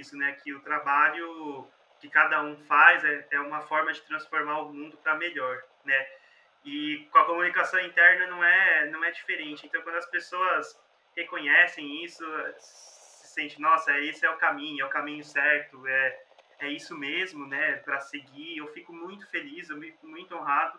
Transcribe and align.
isso, 0.00 0.16
né? 0.16 0.32
Que 0.32 0.52
o 0.52 0.60
trabalho 0.60 1.68
que 2.00 2.08
cada 2.08 2.42
um 2.42 2.56
faz 2.64 3.04
é, 3.04 3.26
é 3.30 3.40
uma 3.40 3.60
forma 3.60 3.92
de 3.92 4.00
transformar 4.02 4.62
o 4.62 4.72
mundo 4.72 4.96
para 4.98 5.14
melhor, 5.16 5.62
né? 5.84 6.06
E 6.64 7.06
com 7.10 7.18
a 7.18 7.24
comunicação 7.24 7.80
interna 7.80 8.26
não 8.26 8.42
é 8.42 8.86
não 8.90 9.04
é 9.04 9.10
diferente. 9.10 9.66
Então, 9.66 9.82
quando 9.82 9.96
as 9.96 10.06
pessoas 10.06 10.78
reconhecem 11.16 12.04
isso, 12.04 12.24
se 12.58 13.28
sente, 13.34 13.60
nossa, 13.60 13.98
esse 14.00 14.24
é 14.26 14.30
o 14.30 14.36
caminho, 14.36 14.82
é 14.82 14.86
o 14.86 14.90
caminho 14.90 15.24
certo, 15.24 15.86
é 15.86 16.24
é 16.60 16.68
isso 16.68 16.96
mesmo, 16.96 17.46
né, 17.46 17.76
para 17.76 18.00
seguir. 18.00 18.58
Eu 18.58 18.68
fico 18.68 18.92
muito 18.92 19.26
feliz, 19.30 19.70
eu 19.70 19.80
fico 19.80 20.06
muito 20.06 20.34
honrado. 20.36 20.78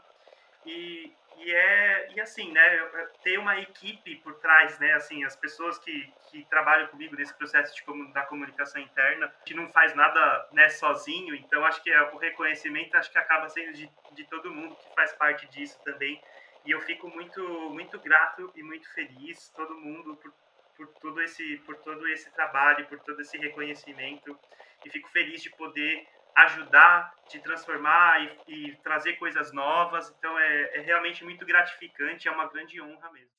E, 0.65 1.13
e 1.37 1.51
é 1.51 2.11
e 2.15 2.21
assim, 2.21 2.51
né, 2.51 2.89
ter 3.23 3.37
uma 3.37 3.59
equipe 3.59 4.15
por 4.17 4.35
trás, 4.35 4.77
né, 4.79 4.93
assim, 4.93 5.23
as 5.23 5.35
pessoas 5.35 5.77
que, 5.79 6.11
que 6.29 6.45
trabalham 6.45 6.87
comigo 6.87 7.15
nesse 7.15 7.33
processo 7.33 7.73
de, 7.73 8.13
da 8.13 8.23
comunicação 8.23 8.81
interna, 8.81 9.33
que 9.45 9.53
não 9.53 9.67
faz 9.69 9.95
nada, 9.95 10.49
né, 10.51 10.69
sozinho. 10.69 11.33
Então 11.35 11.63
acho 11.65 11.81
que 11.81 11.91
é, 11.91 12.01
o 12.11 12.17
reconhecimento 12.17 12.95
acho 12.95 13.11
que 13.11 13.17
acaba 13.17 13.49
sendo 13.49 13.73
de, 13.73 13.89
de 14.13 14.23
todo 14.25 14.51
mundo 14.51 14.75
que 14.75 14.95
faz 14.95 15.13
parte 15.13 15.47
disso 15.47 15.79
também. 15.83 16.21
E 16.65 16.71
eu 16.71 16.81
fico 16.81 17.07
muito 17.09 17.41
muito 17.71 17.99
grato 17.99 18.51
e 18.55 18.61
muito 18.61 18.91
feliz 18.93 19.49
todo 19.49 19.73
mundo 19.73 20.15
por, 20.17 20.31
por 20.77 20.87
todo 20.99 21.21
esse 21.21 21.57
por 21.65 21.75
todo 21.77 22.07
esse 22.07 22.31
trabalho, 22.31 22.85
por 22.87 22.99
todo 22.99 23.19
esse 23.19 23.37
reconhecimento 23.37 24.37
e 24.85 24.89
fico 24.89 25.09
feliz 25.09 25.41
de 25.41 25.49
poder 25.49 26.07
ajudar, 26.35 27.13
de 27.29 27.39
transformar 27.39 28.21
e, 28.47 28.69
e 28.69 28.75
trazer 28.77 29.13
coisas 29.13 29.51
novas. 29.51 30.13
Então 30.17 30.37
é, 30.37 30.77
é 30.77 30.81
realmente 30.81 31.23
muito 31.23 31.45
gratificante, 31.45 32.27
é 32.27 32.31
uma 32.31 32.47
grande 32.47 32.81
honra 32.81 33.11
mesmo. 33.11 33.31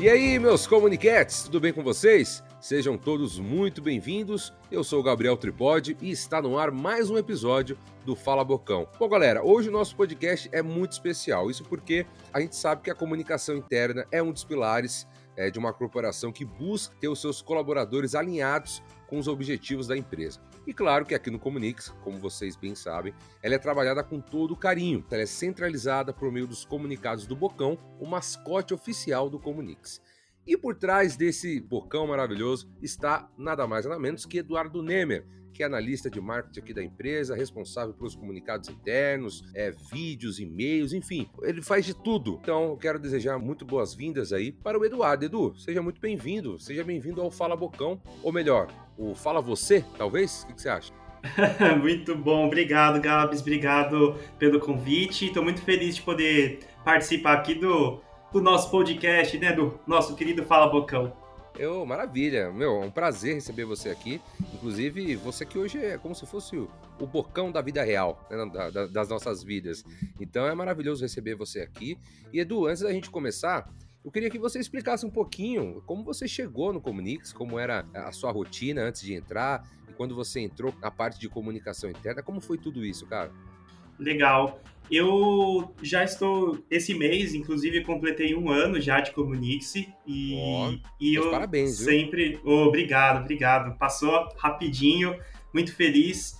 E 0.00 0.08
aí, 0.08 0.38
meus 0.38 0.64
comuniquetes, 0.64 1.42
tudo 1.42 1.60
bem 1.60 1.72
com 1.72 1.82
vocês? 1.82 2.40
Sejam 2.60 2.98
todos 2.98 3.38
muito 3.38 3.80
bem-vindos. 3.80 4.52
Eu 4.68 4.82
sou 4.82 4.98
o 4.98 5.02
Gabriel 5.02 5.36
Tripode 5.36 5.96
e 6.02 6.10
está 6.10 6.42
no 6.42 6.58
ar 6.58 6.72
mais 6.72 7.08
um 7.08 7.16
episódio 7.16 7.78
do 8.04 8.16
Fala 8.16 8.42
Bocão. 8.42 8.88
Bom, 8.98 9.08
galera, 9.08 9.44
hoje 9.44 9.68
o 9.68 9.72
nosso 9.72 9.94
podcast 9.94 10.48
é 10.50 10.60
muito 10.60 10.90
especial. 10.90 11.52
Isso 11.52 11.62
porque 11.62 12.04
a 12.32 12.40
gente 12.40 12.56
sabe 12.56 12.82
que 12.82 12.90
a 12.90 12.96
comunicação 12.96 13.54
interna 13.54 14.04
é 14.10 14.20
um 14.20 14.32
dos 14.32 14.42
pilares 14.42 15.06
é, 15.36 15.52
de 15.52 15.58
uma 15.58 15.72
corporação 15.72 16.32
que 16.32 16.44
busca 16.44 16.96
ter 17.00 17.06
os 17.06 17.20
seus 17.20 17.40
colaboradores 17.40 18.16
alinhados 18.16 18.82
com 19.06 19.20
os 19.20 19.28
objetivos 19.28 19.86
da 19.86 19.96
empresa. 19.96 20.40
E 20.66 20.74
claro 20.74 21.06
que 21.06 21.14
aqui 21.14 21.30
no 21.30 21.38
Comunix, 21.38 21.94
como 22.02 22.18
vocês 22.18 22.56
bem 22.56 22.74
sabem, 22.74 23.14
ela 23.40 23.54
é 23.54 23.58
trabalhada 23.58 24.02
com 24.02 24.20
todo 24.20 24.56
carinho. 24.56 25.06
Ela 25.12 25.22
é 25.22 25.26
centralizada 25.26 26.12
por 26.12 26.32
meio 26.32 26.48
dos 26.48 26.64
comunicados 26.64 27.24
do 27.24 27.36
Bocão, 27.36 27.78
o 28.00 28.06
mascote 28.06 28.74
oficial 28.74 29.30
do 29.30 29.38
Comunix. 29.38 30.02
E 30.48 30.56
por 30.56 30.74
trás 30.74 31.14
desse 31.14 31.60
bocão 31.60 32.06
maravilhoso 32.06 32.72
está 32.80 33.30
nada 33.36 33.66
mais 33.66 33.84
nada 33.84 34.00
menos 34.00 34.24
que 34.24 34.38
Eduardo 34.38 34.82
Nemer, 34.82 35.26
que 35.52 35.62
é 35.62 35.66
analista 35.66 36.08
de 36.08 36.18
marketing 36.22 36.60
aqui 36.60 36.72
da 36.72 36.82
empresa, 36.82 37.36
responsável 37.36 37.92
pelos 37.92 38.14
comunicados 38.14 38.70
internos, 38.70 39.44
é, 39.54 39.70
vídeos, 39.92 40.40
e-mails, 40.40 40.94
enfim, 40.94 41.28
ele 41.42 41.60
faz 41.60 41.84
de 41.84 41.92
tudo. 41.92 42.38
Então, 42.40 42.70
eu 42.70 42.76
quero 42.78 42.98
desejar 42.98 43.38
muito 43.38 43.66
boas-vindas 43.66 44.32
aí 44.32 44.50
para 44.50 44.78
o 44.78 44.86
Eduardo. 44.86 45.26
Edu, 45.26 45.54
seja 45.54 45.82
muito 45.82 46.00
bem-vindo, 46.00 46.58
seja 46.58 46.82
bem-vindo 46.82 47.20
ao 47.20 47.30
Fala 47.30 47.54
Bocão, 47.54 48.00
ou 48.22 48.32
melhor, 48.32 48.68
o 48.96 49.14
Fala 49.14 49.42
Você, 49.42 49.84
talvez? 49.98 50.46
O 50.48 50.54
que 50.54 50.62
você 50.62 50.70
acha? 50.70 50.94
muito 51.78 52.16
bom, 52.16 52.46
obrigado, 52.46 53.02
Gabs, 53.02 53.42
obrigado 53.42 54.16
pelo 54.38 54.58
convite. 54.60 55.26
Estou 55.26 55.42
muito 55.42 55.60
feliz 55.60 55.96
de 55.96 56.00
poder 56.02 56.60
participar 56.82 57.34
aqui 57.34 57.54
do 57.54 58.00
do 58.32 58.40
nosso 58.40 58.70
podcast, 58.70 59.38
né? 59.38 59.52
Do 59.52 59.78
nosso 59.86 60.14
querido 60.14 60.44
Fala 60.44 60.68
Bocão. 60.68 61.12
Eu, 61.58 61.84
maravilha, 61.84 62.52
meu, 62.52 62.82
é 62.82 62.86
um 62.86 62.90
prazer 62.90 63.34
receber 63.34 63.64
você 63.64 63.88
aqui. 63.88 64.20
Inclusive, 64.54 65.16
você 65.16 65.44
que 65.44 65.58
hoje 65.58 65.78
é 65.78 65.98
como 65.98 66.14
se 66.14 66.24
fosse 66.24 66.56
o, 66.56 66.70
o 67.00 67.06
bocão 67.06 67.50
da 67.50 67.60
vida 67.60 67.82
real, 67.82 68.24
né, 68.30 68.46
da, 68.52 68.70
da, 68.70 68.86
das 68.86 69.08
nossas 69.08 69.42
vidas. 69.42 69.84
Então 70.20 70.46
é 70.46 70.54
maravilhoso 70.54 71.02
receber 71.02 71.34
você 71.34 71.60
aqui. 71.60 71.98
E 72.32 72.38
Edu, 72.38 72.66
antes 72.66 72.82
da 72.82 72.92
gente 72.92 73.10
começar, 73.10 73.68
eu 74.04 74.10
queria 74.12 74.30
que 74.30 74.38
você 74.38 74.60
explicasse 74.60 75.04
um 75.04 75.10
pouquinho 75.10 75.82
como 75.84 76.04
você 76.04 76.28
chegou 76.28 76.72
no 76.72 76.80
Comunix, 76.80 77.32
como 77.32 77.58
era 77.58 77.84
a 77.92 78.12
sua 78.12 78.30
rotina 78.30 78.82
antes 78.82 79.02
de 79.02 79.14
entrar 79.14 79.68
e 79.88 79.92
quando 79.92 80.14
você 80.14 80.40
entrou 80.40 80.72
na 80.80 80.90
parte 80.90 81.18
de 81.18 81.28
comunicação 81.28 81.90
interna, 81.90 82.22
como 82.22 82.40
foi 82.40 82.56
tudo 82.56 82.84
isso, 82.84 83.04
cara? 83.06 83.32
Legal. 83.98 84.60
Eu 84.90 85.74
já 85.82 86.02
estou, 86.02 86.58
esse 86.70 86.94
mês, 86.94 87.34
inclusive, 87.34 87.84
completei 87.84 88.34
um 88.34 88.48
ano 88.50 88.80
já 88.80 89.00
de 89.00 89.10
Comunix 89.12 89.74
e, 89.74 89.88
oh, 90.34 90.74
e 90.98 91.14
eu 91.14 91.30
parabéns, 91.30 91.76
sempre. 91.76 92.40
Oh, 92.42 92.64
obrigado, 92.64 93.20
obrigado. 93.22 93.76
Passou 93.76 94.28
rapidinho, 94.38 95.18
muito 95.52 95.74
feliz. 95.74 96.38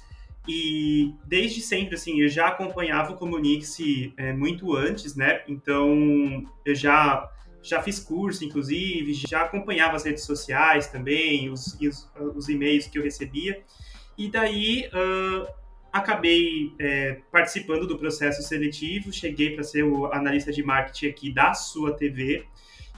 E 0.49 1.13
desde 1.27 1.61
sempre, 1.61 1.95
assim, 1.95 2.23
eu 2.23 2.29
já 2.29 2.49
acompanhava 2.49 3.13
o 3.13 3.17
Comunix 3.17 3.77
é, 4.17 4.33
muito 4.33 4.75
antes, 4.75 5.15
né? 5.15 5.43
Então, 5.47 6.43
eu 6.65 6.75
já, 6.75 7.31
já 7.63 7.83
fiz 7.83 7.99
curso, 7.99 8.43
inclusive, 8.47 9.13
já 9.13 9.43
acompanhava 9.43 9.97
as 9.97 10.05
redes 10.05 10.25
sociais 10.25 10.87
também, 10.87 11.51
os, 11.51 11.79
os, 11.79 12.11
os 12.35 12.49
e-mails 12.49 12.87
que 12.87 12.99
eu 12.99 13.03
recebia. 13.03 13.63
E 14.17 14.31
daí, 14.31 14.89
uh, 14.89 15.58
acabei 15.93 16.73
é, 16.79 17.19
participando 17.31 17.87
do 17.87 17.99
processo 17.99 18.43
seletivo, 18.43 19.13
cheguei 19.13 19.55
para 19.55 19.65
ser 19.65 19.83
o 19.83 20.07
analista 20.07 20.53
de 20.53 20.63
marketing 20.63 21.09
aqui 21.09 21.33
da 21.33 21.55
sua 21.55 21.95
TV. 21.95 22.45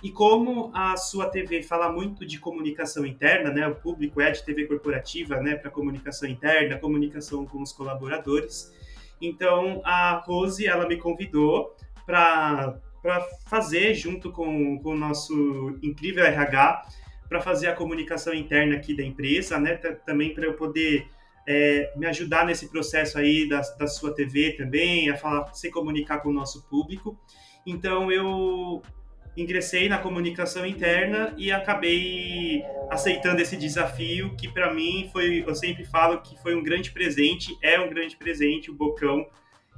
E 0.02 0.10
como 0.10 0.70
a 0.74 0.96
sua 0.96 1.26
TV 1.26 1.62
fala 1.62 1.92
muito 1.92 2.24
de 2.24 2.38
comunicação 2.38 3.04
interna, 3.04 3.50
né, 3.50 3.66
o 3.68 3.74
público 3.74 4.20
é 4.20 4.30
de 4.30 4.42
TV 4.42 4.66
corporativa, 4.66 5.40
né, 5.40 5.56
para 5.56 5.70
comunicação 5.70 6.28
interna, 6.28 6.78
comunicação 6.78 7.44
com 7.44 7.62
os 7.62 7.72
colaboradores. 7.72 8.72
Então 9.20 9.82
a 9.84 10.22
Rose 10.24 10.66
ela 10.66 10.88
me 10.88 10.96
convidou 10.96 11.76
para 12.06 12.78
para 13.02 13.22
fazer 13.46 13.94
junto 13.94 14.30
com, 14.30 14.78
com 14.78 14.90
o 14.90 14.96
nosso 14.96 15.78
incrível 15.82 16.22
RH 16.22 16.86
para 17.28 17.40
fazer 17.40 17.68
a 17.68 17.74
comunicação 17.74 18.34
interna 18.34 18.76
aqui 18.76 18.94
da 18.94 19.02
empresa, 19.02 19.58
né, 19.58 19.76
também 19.76 20.34
para 20.34 20.44
eu 20.44 20.54
poder 20.54 21.08
é, 21.52 21.92
me 21.96 22.06
ajudar 22.06 22.46
nesse 22.46 22.68
processo 22.68 23.18
aí 23.18 23.48
da, 23.48 23.60
da 23.76 23.88
sua 23.88 24.14
TV 24.14 24.52
também, 24.52 25.10
a 25.10 25.16
falar, 25.16 25.52
se 25.52 25.68
comunicar 25.68 26.18
com 26.20 26.28
o 26.28 26.32
nosso 26.32 26.62
público. 26.68 27.18
Então 27.66 28.10
eu 28.12 28.80
ingressei 29.36 29.88
na 29.88 29.98
comunicação 29.98 30.64
interna 30.64 31.34
e 31.36 31.50
acabei 31.50 32.62
aceitando 32.88 33.42
esse 33.42 33.56
desafio 33.56 34.36
que 34.36 34.48
para 34.48 34.72
mim 34.72 35.08
foi, 35.12 35.42
eu 35.44 35.54
sempre 35.56 35.84
falo 35.84 36.20
que 36.20 36.40
foi 36.40 36.54
um 36.54 36.62
grande 36.62 36.92
presente, 36.92 37.56
é 37.60 37.80
um 37.80 37.90
grande 37.90 38.16
presente 38.16 38.70
o 38.70 38.74
Bocão 38.74 39.26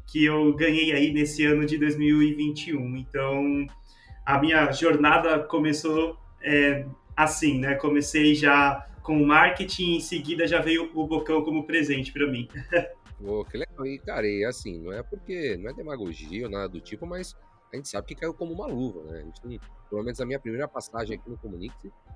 que 0.07 0.23
eu 0.27 0.53
ganhei 0.55 0.93
aí 0.93 1.11
nesse 1.11 1.43
ano 1.47 1.65
de 1.65 1.79
2021. 1.79 2.99
Então 2.99 3.67
a 4.27 4.39
minha 4.39 4.71
jornada 4.73 5.39
começou 5.39 6.19
é, 6.43 6.85
assim, 7.17 7.59
né? 7.59 7.77
Comecei 7.77 8.35
já 8.35 8.87
com 9.03 9.25
marketing, 9.25 9.97
em 9.97 10.01
seguida 10.01 10.47
já 10.47 10.61
veio 10.61 10.91
o 10.95 11.07
Bocão 11.07 11.43
como 11.45 11.67
presente 11.67 12.13
para 12.13 12.27
mim. 12.27 12.49
Pô, 13.19 13.45
que 13.45 13.57
legal. 13.57 13.87
E, 13.87 13.99
cara, 13.99 14.27
e 14.27 14.45
assim, 14.45 14.79
não 14.79 14.93
é 14.93 15.03
porque 15.03 15.57
não 15.57 15.71
é 15.71 15.73
demagogia 15.73 16.45
ou 16.45 16.51
nada 16.51 16.69
do 16.69 16.81
tipo, 16.81 17.07
mas 17.07 17.37
a 17.73 17.77
gente 17.77 17.89
sabe 17.89 18.07
que 18.07 18.15
caiu 18.15 18.35
como 18.35 18.53
uma 18.53 18.67
luva, 18.67 19.03
né? 19.05 19.21
A 19.21 19.25
gente 19.25 19.61
pelo 19.89 20.03
menos 20.03 20.21
a 20.21 20.27
minha 20.27 20.41
primeira 20.41 20.67
passagem 20.67 21.17
aqui 21.17 21.29
no 21.29 21.37
Comunix, 21.37 21.75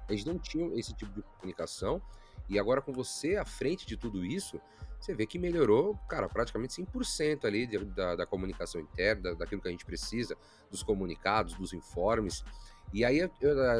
a 0.08 0.12
gente 0.12 0.26
não 0.26 0.38
tinha 0.38 0.66
esse 0.78 0.94
tipo 0.94 1.12
de 1.12 1.22
comunicação. 1.22 2.00
E 2.48 2.58
agora 2.58 2.80
com 2.80 2.92
você 2.92 3.36
à 3.36 3.44
frente 3.44 3.86
de 3.86 3.96
tudo 3.96 4.24
isso, 4.24 4.60
você 5.00 5.14
vê 5.14 5.26
que 5.26 5.38
melhorou, 5.38 5.96
cara, 6.08 6.28
praticamente 6.28 6.80
100% 6.82 7.44
ali 7.44 7.66
de, 7.66 7.84
da, 7.84 8.16
da, 8.16 8.26
comunicação 8.26 8.80
interna, 8.80 9.22
da, 9.22 9.34
daquilo 9.34 9.60
que 9.60 9.68
a 9.68 9.70
gente 9.70 9.84
precisa, 9.84 10.36
dos 10.70 10.82
comunicados, 10.82 11.54
dos 11.54 11.72
informes. 11.72 12.44
E 12.92 13.04
aí 13.04 13.18
eu, 13.18 13.30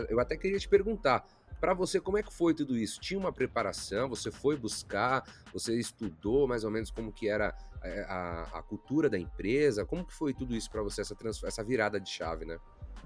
eu 0.09 0.21
até 0.21 0.37
queria 0.37 0.59
te 0.59 0.69
perguntar, 0.69 1.27
para 1.61 1.75
você, 1.75 2.01
como 2.01 2.19
é 2.19 2.23
que 2.23 2.33
foi 2.33 2.55
tudo 2.55 2.77
isso? 2.77 3.01
Tinha 3.01 3.19
uma 3.19 3.33
preparação? 3.33 4.09
Você 4.09 4.31
foi 4.31 4.57
buscar? 4.57 5.25
Você 5.53 5.79
estudou 5.79 6.47
mais 6.47 6.65
ou 6.65 6.71
menos 6.71 6.91
como 6.91 7.13
que 7.13 7.29
era 7.29 7.55
eh, 7.83 8.07
a, 8.09 8.59
a 8.59 8.63
cultura 8.63 9.09
da 9.09 9.19
empresa? 9.19 9.85
Como 9.85 10.05
que 10.05 10.13
foi 10.13 10.35
tudo 10.35 10.55
isso 10.55 10.71
para 10.71 10.83
você, 10.83 11.01
essa, 11.01 11.17
essa 11.45 11.65
virada 11.65 12.01
de 12.01 12.09
chave, 12.11 12.45
né? 12.45 12.59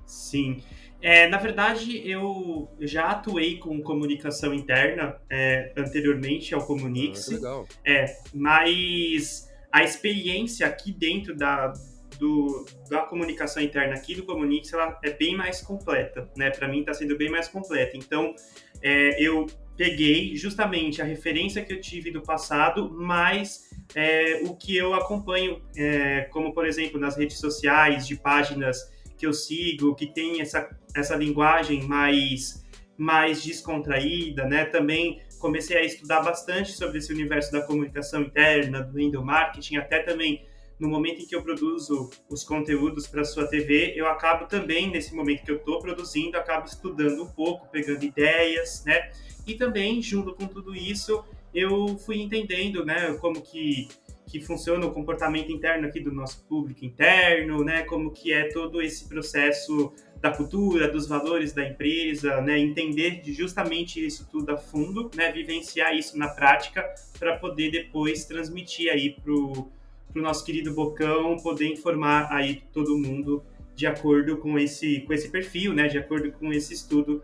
Sim. 0.05 0.63
É, 1.01 1.29
na 1.29 1.39
verdade, 1.39 2.07
eu 2.09 2.69
já 2.81 3.11
atuei 3.13 3.59
com 3.59 3.81
comunicação 3.81 4.53
interna 4.53 5.17
é, 5.31 5.73
anteriormente 5.77 6.55
ao 6.55 6.67
Comunix. 6.67 7.31
Ah. 7.45 7.65
É, 7.85 8.07
mas 8.35 9.49
a 9.73 9.85
experiência 9.85 10.67
aqui 10.67 10.93
dentro 10.93 11.37
da, 11.37 11.73
do, 12.21 12.67
da 12.89 13.01
comunicação 13.01 13.63
interna 13.63 13.95
aqui 13.95 14.15
do 14.15 14.25
Comunix 14.25 14.71
ela 14.73 15.01
é 15.03 15.11
bem 15.11 15.35
mais 15.35 15.63
completa, 15.63 16.31
né? 16.37 16.51
Para 16.51 16.69
mim 16.69 16.81
está 16.81 16.93
sendo 16.93 17.17
bem 17.17 17.31
mais 17.31 17.49
completa. 17.49 17.97
Então, 17.97 18.35
é, 18.83 19.21
eu 19.21 19.47
peguei 19.77 20.37
justamente 20.37 21.01
a 21.01 21.05
referência 21.05 21.65
que 21.65 21.73
eu 21.73 21.81
tive 21.81 22.11
do 22.11 22.21
passado, 22.21 22.91
mais 22.93 23.71
é, 23.95 24.43
o 24.45 24.55
que 24.55 24.77
eu 24.77 24.93
acompanho, 24.93 25.63
é, 25.75 26.29
como 26.31 26.53
por 26.53 26.67
exemplo 26.67 27.01
nas 27.01 27.17
redes 27.17 27.39
sociais, 27.39 28.07
de 28.07 28.17
páginas 28.17 28.79
que 29.17 29.27
eu 29.27 29.33
sigo, 29.33 29.95
que 29.95 30.07
tem 30.07 30.43
essa, 30.43 30.69
essa 30.95 31.17
linguagem 31.17 31.83
mais, 31.85 32.67
mais 32.99 33.43
descontraída, 33.43 34.45
né? 34.45 34.67
Também 34.67 35.23
comecei 35.39 35.79
a 35.79 35.83
estudar 35.83 36.21
bastante 36.21 36.73
sobre 36.73 36.99
esse 36.99 37.11
universo 37.11 37.51
da 37.51 37.63
comunicação 37.63 38.21
interna, 38.21 38.83
do 38.83 39.01
endomarketing, 39.01 39.77
até 39.77 40.01
também 40.01 40.45
no 40.81 40.89
momento 40.89 41.21
em 41.21 41.27
que 41.27 41.37
eu 41.37 41.43
produzo 41.43 42.09
os 42.29 42.43
conteúdos 42.43 43.07
para 43.07 43.23
sua 43.23 43.47
TV, 43.47 43.93
eu 43.95 44.07
acabo 44.07 44.47
também, 44.47 44.91
nesse 44.91 45.15
momento 45.15 45.45
que 45.45 45.51
eu 45.51 45.57
estou 45.57 45.79
produzindo, 45.79 46.39
acabo 46.39 46.67
estudando 46.67 47.23
um 47.23 47.29
pouco, 47.29 47.69
pegando 47.71 48.03
ideias, 48.03 48.83
né? 48.87 49.13
E 49.47 49.55
também, 49.55 50.01
junto 50.01 50.35
com 50.35 50.47
tudo 50.47 50.75
isso, 50.75 51.23
eu 51.55 51.99
fui 51.99 52.23
entendendo, 52.23 52.85
né, 52.85 53.13
como 53.21 53.43
que, 53.43 53.89
que 54.27 54.41
funciona 54.41 54.87
o 54.87 54.93
comportamento 54.93 55.53
interno 55.53 55.87
aqui 55.87 56.01
do 56.01 56.13
nosso 56.13 56.47
público 56.47 56.85
interno, 56.85 57.63
né, 57.63 57.83
como 57.83 58.11
que 58.11 58.33
é 58.33 58.49
todo 58.49 58.81
esse 58.81 59.07
processo 59.07 59.93
da 60.21 60.31
cultura, 60.31 60.89
dos 60.89 61.07
valores 61.07 61.53
da 61.53 61.67
empresa, 61.67 62.41
né, 62.41 62.59
entender 62.59 63.23
justamente 63.27 64.05
isso 64.05 64.29
tudo 64.31 64.53
a 64.53 64.57
fundo, 64.57 65.11
né, 65.15 65.33
vivenciar 65.33 65.95
isso 65.95 66.17
na 66.17 66.29
prática 66.29 66.85
para 67.19 67.37
poder 67.37 67.71
depois 67.71 68.25
transmitir 68.25 68.91
aí 68.91 69.17
pro 69.23 69.71
pro 70.13 70.23
nosso 70.23 70.45
querido 70.45 70.75
Bocão 70.75 71.37
poder 71.37 71.67
informar 71.67 72.29
aí 72.33 72.63
todo 72.73 72.99
mundo 72.99 73.43
de 73.75 73.87
acordo 73.87 74.37
com 74.37 74.59
esse 74.59 75.01
com 75.03 75.13
esse 75.13 75.31
perfil, 75.31 75.73
né, 75.73 75.89
de 75.89 75.99
acordo 75.99 76.31
com 76.33 76.53
esse 76.53 76.75
estudo 76.75 77.23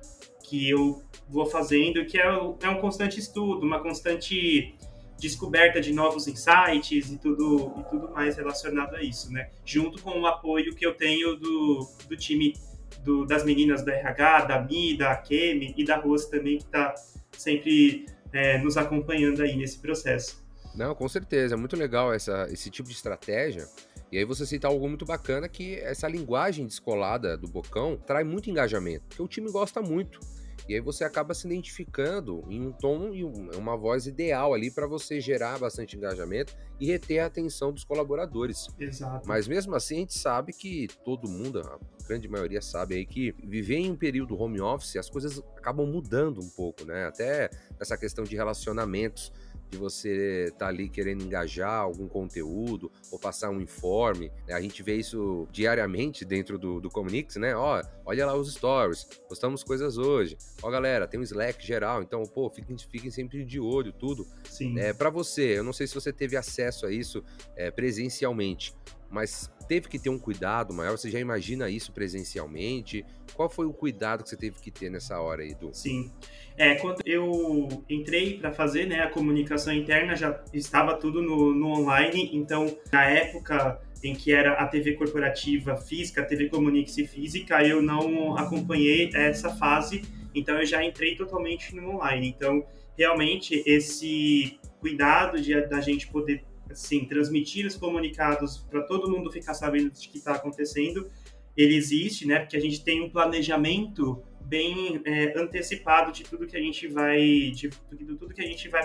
que 0.48 0.70
eu 0.70 1.02
vou 1.28 1.46
fazendo, 1.46 2.04
que 2.04 2.18
é, 2.18 2.26
é 2.26 2.68
um 2.68 2.80
constante 2.80 3.18
estudo, 3.18 3.66
uma 3.66 3.80
constante 3.80 4.74
descoberta 5.18 5.80
de 5.80 5.92
novos 5.92 6.28
insights 6.28 7.10
e 7.10 7.18
tudo, 7.18 7.74
e 7.78 7.82
tudo 7.84 8.12
mais 8.12 8.36
relacionado 8.36 8.94
a 8.94 9.02
isso, 9.02 9.32
né? 9.32 9.50
Junto 9.64 10.02
com 10.02 10.20
o 10.20 10.26
apoio 10.26 10.74
que 10.74 10.86
eu 10.86 10.94
tenho 10.94 11.36
do, 11.36 11.86
do 12.08 12.16
time 12.16 12.54
do, 13.02 13.24
das 13.24 13.44
meninas 13.44 13.84
da 13.84 13.92
RH, 13.92 14.44
da 14.44 14.62
Mi, 14.62 14.96
da 14.96 15.16
Kemi 15.16 15.74
e 15.76 15.84
da 15.84 15.96
Rose 15.96 16.30
também, 16.30 16.58
que 16.58 16.64
está 16.64 16.94
sempre 17.32 18.06
é, 18.32 18.58
nos 18.58 18.76
acompanhando 18.76 19.42
aí 19.42 19.56
nesse 19.56 19.78
processo. 19.78 20.45
Não, 20.76 20.94
com 20.94 21.08
certeza, 21.08 21.54
é 21.54 21.56
muito 21.56 21.76
legal 21.76 22.12
essa, 22.12 22.46
esse 22.50 22.70
tipo 22.70 22.88
de 22.88 22.94
estratégia. 22.94 23.66
E 24.12 24.18
aí 24.18 24.24
você 24.24 24.46
cita 24.46 24.68
algo 24.68 24.88
muito 24.88 25.04
bacana 25.04 25.48
que 25.48 25.76
essa 25.76 26.06
linguagem 26.06 26.66
descolada 26.66 27.36
do 27.36 27.48
Bocão 27.48 27.96
traz 27.96 28.26
muito 28.26 28.50
engajamento, 28.50 29.04
porque 29.08 29.22
o 29.22 29.28
time 29.28 29.50
gosta 29.50 29.80
muito. 29.80 30.20
E 30.68 30.74
aí 30.74 30.80
você 30.80 31.04
acaba 31.04 31.32
se 31.32 31.46
identificando 31.46 32.44
em 32.48 32.60
um 32.60 32.72
tom 32.72 33.14
e 33.14 33.22
uma 33.24 33.76
voz 33.76 34.06
ideal 34.06 34.52
ali 34.52 34.68
para 34.68 34.86
você 34.86 35.20
gerar 35.20 35.58
bastante 35.58 35.96
engajamento 35.96 36.56
e 36.80 36.86
reter 36.86 37.20
a 37.20 37.26
atenção 37.26 37.72
dos 37.72 37.84
colaboradores. 37.84 38.66
Exato. 38.78 39.28
Mas 39.28 39.46
mesmo 39.46 39.76
assim 39.76 39.96
a 39.96 40.00
gente 40.00 40.18
sabe 40.18 40.52
que 40.52 40.88
todo 41.04 41.28
mundo, 41.28 41.60
a 41.60 41.78
grande 42.08 42.28
maioria 42.28 42.60
sabe 42.60 42.96
aí 42.96 43.06
que 43.06 43.32
viver 43.44 43.76
em 43.76 43.92
um 43.92 43.96
período 43.96 44.36
home 44.40 44.60
office 44.60 44.96
as 44.96 45.08
coisas 45.08 45.38
acabam 45.56 45.86
mudando 45.86 46.40
um 46.40 46.50
pouco, 46.50 46.84
né? 46.84 47.06
Até 47.06 47.48
essa 47.78 47.96
questão 47.96 48.24
de 48.24 48.34
relacionamentos 48.34 49.32
de 49.70 49.78
você 49.78 50.44
estar 50.46 50.58
tá 50.58 50.68
ali 50.68 50.88
querendo 50.88 51.22
engajar 51.22 51.80
algum 51.80 52.08
conteúdo 52.08 52.90
ou 53.10 53.18
passar 53.18 53.50
um 53.50 53.60
informe. 53.60 54.30
Né? 54.46 54.54
A 54.54 54.60
gente 54.60 54.82
vê 54.82 54.96
isso 54.96 55.46
diariamente 55.50 56.24
dentro 56.24 56.58
do, 56.58 56.80
do 56.80 56.90
Comunix, 56.90 57.36
né? 57.36 57.54
Ó, 57.56 57.82
olha 58.04 58.26
lá 58.26 58.34
os 58.34 58.52
stories, 58.52 59.04
postamos 59.28 59.62
coisas 59.62 59.98
hoje. 59.98 60.36
Ó, 60.62 60.70
galera, 60.70 61.06
tem 61.06 61.18
um 61.18 61.22
Slack 61.22 61.64
geral, 61.64 62.02
então, 62.02 62.22
pô, 62.22 62.50
fiquem, 62.50 62.76
fiquem 62.78 63.10
sempre 63.10 63.44
de 63.44 63.60
olho, 63.60 63.92
tudo. 63.92 64.26
Sim. 64.44 64.78
É, 64.78 64.92
para 64.92 65.10
você, 65.10 65.58
eu 65.58 65.64
não 65.64 65.72
sei 65.72 65.86
se 65.86 65.94
você 65.94 66.12
teve 66.12 66.36
acesso 66.36 66.86
a 66.86 66.92
isso 66.92 67.22
é, 67.56 67.70
presencialmente, 67.70 68.74
mas 69.10 69.50
teve 69.68 69.88
que 69.88 69.98
ter 69.98 70.10
um 70.10 70.18
cuidado 70.18 70.72
maior? 70.72 70.96
Você 70.96 71.10
já 71.10 71.18
imagina 71.18 71.68
isso 71.68 71.92
presencialmente? 71.92 73.04
Qual 73.34 73.48
foi 73.48 73.66
o 73.66 73.72
cuidado 73.72 74.22
que 74.22 74.30
você 74.30 74.36
teve 74.36 74.60
que 74.60 74.70
ter 74.70 74.90
nessa 74.90 75.20
hora 75.20 75.42
aí, 75.42 75.50
Edu? 75.50 75.70
Sim. 75.72 76.10
É, 76.56 76.76
quando 76.76 77.00
eu 77.04 77.68
entrei 77.88 78.38
para 78.38 78.52
fazer 78.52 78.86
né, 78.86 79.00
a 79.00 79.10
comunicação 79.10 79.72
interna, 79.72 80.16
já 80.16 80.42
estava 80.52 80.94
tudo 80.94 81.22
no, 81.22 81.52
no 81.52 81.68
online, 81.68 82.30
então 82.32 82.76
na 82.92 83.04
época 83.04 83.80
em 84.02 84.14
que 84.14 84.32
era 84.32 84.52
a 84.52 84.66
TV 84.66 84.94
corporativa 84.94 85.76
física, 85.76 86.22
a 86.22 86.24
TV 86.24 86.48
Comunix 86.48 86.94
física, 86.94 87.62
eu 87.66 87.82
não 87.82 88.36
acompanhei 88.36 89.10
essa 89.14 89.50
fase, 89.56 90.02
então 90.34 90.56
eu 90.58 90.66
já 90.66 90.84
entrei 90.84 91.16
totalmente 91.16 91.74
no 91.74 91.96
online. 91.96 92.28
Então, 92.28 92.64
realmente, 92.96 93.62
esse 93.66 94.58
cuidado 94.80 95.40
de 95.40 95.60
da 95.66 95.80
gente 95.80 96.06
poder 96.08 96.44
assim, 96.70 97.04
transmitir 97.04 97.66
os 97.66 97.76
comunicados 97.76 98.58
para 98.58 98.82
todo 98.82 99.10
mundo 99.10 99.30
ficar 99.30 99.54
sabendo 99.54 99.90
do 99.90 99.98
que 99.98 100.18
está 100.18 100.34
acontecendo, 100.34 101.10
ele 101.56 101.74
existe, 101.74 102.26
né? 102.26 102.40
Porque 102.40 102.56
a 102.56 102.60
gente 102.60 102.84
tem 102.84 103.02
um 103.02 103.10
planejamento 103.10 104.22
bem 104.42 105.00
é, 105.04 105.38
antecipado 105.38 106.12
de 106.12 106.22
tudo 106.22 106.46
que 106.46 106.56
a 106.56 106.60
gente 106.60 106.86
vai, 106.86 107.18
de, 107.50 107.68
de 107.68 108.16
tudo 108.16 108.34
que 108.34 108.42
a 108.42 108.46
gente 108.46 108.68
vai 108.68 108.84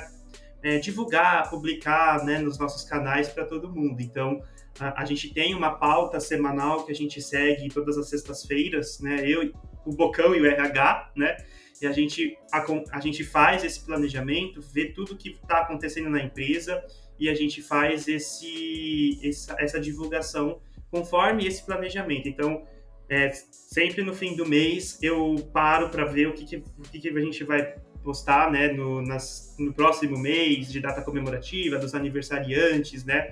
é, 0.64 0.78
divulgar, 0.78 1.50
publicar, 1.50 2.24
né, 2.24 2.40
nos 2.40 2.58
nossos 2.58 2.84
canais 2.84 3.30
para 3.30 3.46
todo 3.46 3.70
mundo. 3.70 4.02
Então, 4.02 4.42
a, 4.80 5.02
a, 5.02 5.06
gente 5.06 5.34
tem 5.34 5.54
uma 5.54 5.72
pauta 5.72 6.20
semanal 6.20 6.86
que 6.86 6.92
a 6.92 6.96
gente 6.96 7.22
segue 7.22 7.70
todas 7.70 7.98
as 7.98 8.10
sextas-feiras, 8.10 9.00
né? 9.00 9.28
Eu, 9.28 9.52
o 9.86 9.92
Bocão 9.94 10.36
e 10.36 10.42
o 10.42 10.46
RH, 10.46 11.12
né? 11.16 11.36
E 11.82 11.88
a 11.88 11.92
gente, 11.92 12.38
a, 12.52 12.64
a 12.92 13.00
gente 13.00 13.24
faz 13.24 13.64
esse 13.64 13.84
planejamento, 13.84 14.62
vê 14.62 14.94
tudo 14.94 15.18
que 15.18 15.32
está 15.32 15.62
acontecendo 15.62 16.10
na 16.10 16.24
empresa 16.24 16.82
e 17.22 17.30
a 17.30 17.36
gente 17.36 17.62
faz 17.62 18.08
esse, 18.08 19.20
essa, 19.24 19.56
essa 19.60 19.80
divulgação 19.80 20.60
conforme 20.90 21.46
esse 21.46 21.64
planejamento. 21.64 22.28
Então, 22.28 22.66
é, 23.08 23.30
sempre 23.30 24.02
no 24.02 24.12
fim 24.12 24.36
do 24.36 24.44
mês 24.44 24.98
eu 25.04 25.36
paro 25.54 25.90
para 25.90 26.04
ver 26.06 26.28
o 26.28 26.34
que, 26.34 26.46
que, 26.46 26.58
o 26.58 26.82
que, 26.92 27.00
que 27.00 27.10
a 27.10 27.22
gente 27.22 27.44
vai 27.44 27.76
postar 28.04 28.52
né, 28.52 28.70
no, 28.70 29.04
nas, 29.04 29.56
no 29.60 29.72
próximo 29.72 30.18
mês 30.18 30.72
de 30.72 30.80
data 30.80 31.04
comemorativa, 31.04 31.78
dos 31.78 31.94
aniversariantes, 31.94 33.06
né, 33.06 33.32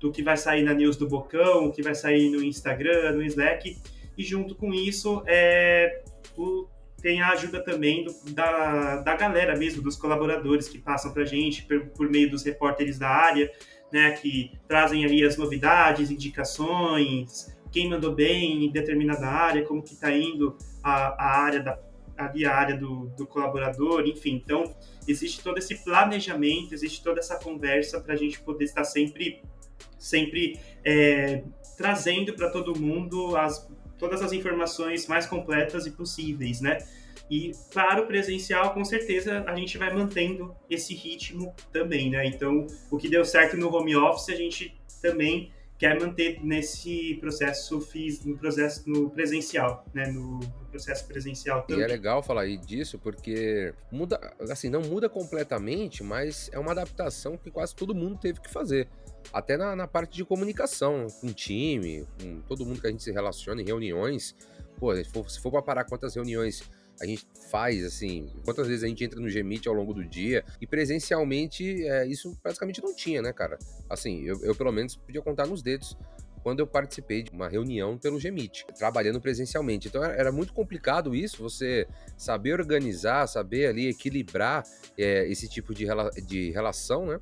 do 0.00 0.10
que 0.10 0.22
vai 0.22 0.38
sair 0.38 0.62
na 0.62 0.72
news 0.72 0.96
do 0.96 1.06
Bocão, 1.06 1.66
o 1.66 1.72
que 1.72 1.82
vai 1.82 1.94
sair 1.94 2.30
no 2.30 2.42
Instagram, 2.42 3.12
no 3.12 3.22
Slack, 3.22 3.76
e 4.16 4.24
junto 4.24 4.54
com 4.54 4.72
isso 4.72 5.22
é, 5.26 6.02
o 6.38 6.66
tem 7.06 7.22
a 7.22 7.28
ajuda 7.28 7.62
também 7.62 8.02
do, 8.02 8.12
da, 8.32 8.96
da 8.96 9.14
galera 9.14 9.56
mesmo, 9.56 9.80
dos 9.80 9.94
colaboradores 9.94 10.68
que 10.68 10.76
passam 10.76 11.12
para 11.12 11.22
a 11.22 11.24
gente 11.24 11.62
por, 11.62 11.86
por, 11.90 12.10
meio 12.10 12.28
dos 12.28 12.42
repórteres 12.42 12.98
da 12.98 13.08
área, 13.08 13.48
né, 13.92 14.10
que 14.10 14.50
trazem 14.66 15.04
aí 15.04 15.24
as 15.24 15.36
novidades, 15.36 16.10
indicações, 16.10 17.56
quem 17.70 17.88
mandou 17.88 18.12
bem 18.12 18.64
em 18.64 18.72
determinada 18.72 19.24
área, 19.24 19.64
como 19.64 19.84
que 19.84 19.92
está 19.92 20.10
indo 20.10 20.58
a, 20.82 21.14
a 21.24 21.38
área 21.44 21.62
da 21.62 21.78
ali 22.18 22.44
a 22.44 22.52
área 22.52 22.76
do, 22.76 23.06
do 23.16 23.24
colaborador, 23.24 24.04
enfim. 24.06 24.42
Então, 24.42 24.74
existe 25.06 25.44
todo 25.44 25.58
esse 25.58 25.84
planejamento, 25.84 26.74
existe 26.74 27.04
toda 27.04 27.20
essa 27.20 27.38
conversa 27.38 28.00
para 28.00 28.14
a 28.14 28.16
gente 28.16 28.40
poder 28.40 28.64
estar 28.64 28.82
sempre, 28.82 29.42
sempre 29.96 30.58
é, 30.82 31.44
trazendo 31.76 32.32
para 32.32 32.50
todo 32.50 32.76
mundo 32.76 33.36
as 33.36 33.68
todas 33.98 34.22
as 34.22 34.32
informações 34.32 35.06
mais 35.06 35.26
completas 35.26 35.86
e 35.86 35.90
possíveis, 35.90 36.60
né? 36.60 36.78
E 37.30 37.52
para 37.74 38.02
o 38.02 38.06
presencial, 38.06 38.72
com 38.72 38.84
certeza, 38.84 39.44
a 39.46 39.54
gente 39.56 39.76
vai 39.78 39.92
mantendo 39.92 40.54
esse 40.70 40.94
ritmo 40.94 41.54
também, 41.72 42.10
né? 42.10 42.26
Então, 42.26 42.66
o 42.90 42.96
que 42.96 43.08
deu 43.08 43.24
certo 43.24 43.56
no 43.56 43.74
home 43.74 43.96
office, 43.96 44.28
a 44.28 44.36
gente 44.36 44.78
também 45.02 45.52
quer 45.78 46.00
manter 46.00 46.42
nesse 46.42 47.16
processo 47.20 47.80
fiz 47.80 48.24
no 48.24 48.36
processo 48.38 48.88
no 48.88 49.10
presencial, 49.10 49.84
né, 49.92 50.06
no, 50.06 50.40
processo 50.70 51.06
presencial 51.06 51.62
também. 51.62 51.82
E 51.82 51.84
é 51.84 51.86
legal 51.86 52.22
falar 52.22 52.46
disso 52.56 52.98
porque 52.98 53.74
muda, 53.90 54.18
assim, 54.50 54.68
não 54.68 54.82
muda 54.82 55.08
completamente, 55.08 56.02
mas 56.02 56.50
é 56.52 56.58
uma 56.58 56.72
adaptação 56.72 57.36
que 57.36 57.50
quase 57.50 57.74
todo 57.74 57.94
mundo 57.94 58.18
teve 58.18 58.40
que 58.40 58.50
fazer 58.50 58.88
até 59.32 59.56
na, 59.56 59.74
na, 59.74 59.88
parte 59.88 60.16
de 60.16 60.24
comunicação, 60.24 61.06
com 61.20 61.32
time, 61.32 62.06
com 62.20 62.40
todo 62.42 62.64
mundo 62.64 62.80
que 62.80 62.86
a 62.86 62.90
gente 62.90 63.02
se 63.02 63.10
relaciona 63.10 63.60
em 63.60 63.64
reuniões. 63.64 64.36
Pô, 64.78 64.94
se 64.94 65.04
for, 65.04 65.30
se 65.30 65.40
for 65.40 65.50
para 65.50 65.62
parar 65.62 65.84
quantas 65.84 66.14
reuniões 66.14 66.62
a 67.00 67.06
gente 67.06 67.26
faz, 67.50 67.84
assim, 67.84 68.30
quantas 68.44 68.66
vezes 68.66 68.82
a 68.82 68.88
gente 68.88 69.04
entra 69.04 69.20
no 69.20 69.28
Gmeet 69.28 69.66
ao 69.68 69.74
longo 69.74 69.92
do 69.92 70.04
dia, 70.04 70.44
e 70.60 70.66
presencialmente 70.66 71.86
é, 71.86 72.06
isso 72.06 72.36
praticamente 72.42 72.82
não 72.82 72.94
tinha, 72.94 73.22
né, 73.22 73.32
cara? 73.32 73.58
Assim, 73.88 74.24
eu, 74.24 74.40
eu 74.42 74.54
pelo 74.54 74.72
menos 74.72 74.96
podia 74.96 75.22
contar 75.22 75.46
nos 75.46 75.62
dedos 75.62 75.96
quando 76.46 76.60
eu 76.60 76.66
participei 76.66 77.24
de 77.24 77.32
uma 77.32 77.48
reunião 77.48 77.98
pelo 77.98 78.20
Gmeet, 78.20 78.66
trabalhando 78.78 79.20
presencialmente. 79.20 79.88
Então 79.88 80.04
era 80.04 80.30
muito 80.30 80.52
complicado 80.52 81.12
isso, 81.12 81.42
você 81.42 81.88
saber 82.16 82.52
organizar, 82.52 83.26
saber 83.26 83.66
ali 83.66 83.88
equilibrar 83.88 84.62
é, 84.96 85.28
esse 85.28 85.48
tipo 85.48 85.74
de, 85.74 85.84
rela 85.84 86.08
de 86.10 86.52
relação, 86.52 87.04
né? 87.06 87.18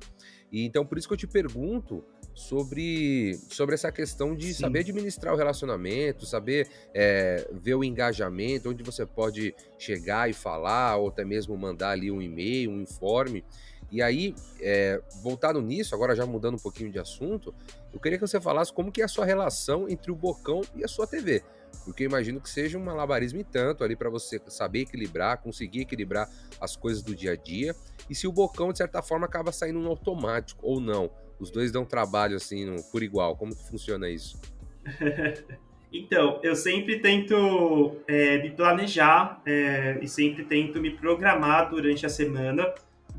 E 0.51 0.63
então 0.63 0.85
por 0.85 0.99
isso 0.99 1.07
que 1.07 1.15
eu 1.15 1.17
te 1.17 1.25
pergunto 1.25 2.05
sobre, 2.35 3.39
sobre 3.49 3.75
essa 3.75 3.91
questão 3.91 4.35
de 4.35 4.53
Sim. 4.53 4.61
saber 4.61 4.79
administrar 4.79 5.33
o 5.33 5.37
relacionamento, 5.37 6.25
saber 6.25 6.67
é, 6.93 7.47
ver 7.53 7.75
o 7.75 7.83
engajamento, 7.83 8.69
onde 8.69 8.83
você 8.83 9.05
pode 9.05 9.55
chegar 9.79 10.29
e 10.29 10.33
falar, 10.33 10.97
ou 10.97 11.07
até 11.07 11.23
mesmo 11.23 11.57
mandar 11.57 11.91
ali 11.91 12.11
um 12.11 12.21
e-mail, 12.21 12.69
um 12.69 12.81
informe. 12.81 13.43
E 13.89 14.01
aí, 14.01 14.35
é, 14.59 15.01
voltado 15.23 15.61
nisso, 15.61 15.95
agora 15.95 16.13
já 16.13 16.25
mudando 16.25 16.55
um 16.55 16.59
pouquinho 16.59 16.91
de 16.91 16.99
assunto, 16.99 17.55
eu 17.93 17.99
queria 17.99 18.17
que 18.17 18.27
você 18.27 18.41
falasse 18.41 18.73
como 18.73 18.91
que 18.91 19.01
é 19.01 19.05
a 19.05 19.07
sua 19.07 19.25
relação 19.25 19.87
entre 19.87 20.11
o 20.11 20.15
Bocão 20.15 20.61
e 20.75 20.83
a 20.83 20.87
sua 20.87 21.07
TV. 21.07 21.41
Porque 21.85 22.03
eu 22.03 22.09
imagino 22.09 22.41
que 22.41 22.49
seja 22.49 22.77
um 22.77 22.83
malabarismo 22.83 23.39
e 23.39 23.43
tanto 23.43 23.83
ali 23.83 23.95
para 23.95 24.09
você 24.09 24.41
saber 24.47 24.81
equilibrar, 24.81 25.37
conseguir 25.37 25.81
equilibrar 25.81 26.29
as 26.59 26.75
coisas 26.75 27.01
do 27.01 27.15
dia 27.15 27.33
a 27.33 27.35
dia. 27.35 27.75
E 28.09 28.15
se 28.15 28.27
o 28.27 28.31
Bocão, 28.31 28.71
de 28.71 28.77
certa 28.77 29.01
forma, 29.01 29.25
acaba 29.25 29.51
saindo 29.51 29.79
no 29.79 29.89
automático 29.89 30.65
ou 30.65 30.81
não. 30.81 31.09
Os 31.39 31.51
dois 31.51 31.71
dão 31.71 31.85
trabalho 31.85 32.35
assim 32.35 32.75
por 32.91 33.03
igual. 33.03 33.35
Como 33.35 33.55
que 33.55 33.63
funciona 33.69 34.09
isso? 34.09 34.39
Então, 35.97 36.41
eu 36.43 36.57
sempre 36.57 36.99
tento 36.99 37.95
é, 38.05 38.37
me 38.39 38.49
planejar 38.49 39.41
é, 39.45 39.97
e 40.01 40.07
sempre 40.09 40.43
tento 40.43 40.81
me 40.81 40.91
programar 40.91 41.69
durante 41.69 42.05
a 42.05 42.09
semana 42.09 42.73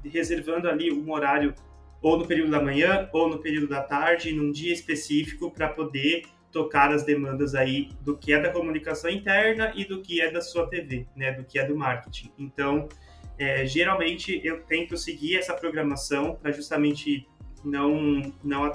reservando 0.05 0.69
ali 0.69 0.93
um 0.93 1.11
horário 1.11 1.55
ou 2.03 2.19
no 2.19 2.27
período 2.27 2.51
da 2.51 2.63
manhã 2.63 3.09
ou 3.13 3.31
no 3.31 3.39
período 3.39 3.67
da 3.67 3.83
tarde, 3.83 4.33
num 4.33 4.53
dia 4.53 4.75
específico, 4.75 5.51
para 5.51 5.69
poder 5.69 6.25
tocar 6.53 6.93
as 6.93 7.03
demandas 7.03 7.55
aí 7.55 7.89
do 8.03 8.17
que 8.17 8.33
é 8.33 8.41
da 8.41 8.51
comunicação 8.51 9.11
interna 9.11 9.73
e 9.75 9.85
do 9.85 10.01
que 10.01 10.21
é 10.21 10.31
da 10.31 10.41
sua 10.41 10.67
TV, 10.69 11.07
né, 11.17 11.33
do 11.33 11.45
que 11.45 11.59
é 11.59 11.67
do 11.67 11.77
marketing. 11.77 12.31
Então, 12.39 12.89
é, 13.39 13.67
geralmente 13.67 14.41
eu 14.45 14.63
tento 14.63 14.97
seguir 14.97 15.37
essa 15.37 15.55
programação 15.55 16.35
para 16.35 16.53
justamente 16.53 17.27
não 17.65 18.33
não 18.43 18.71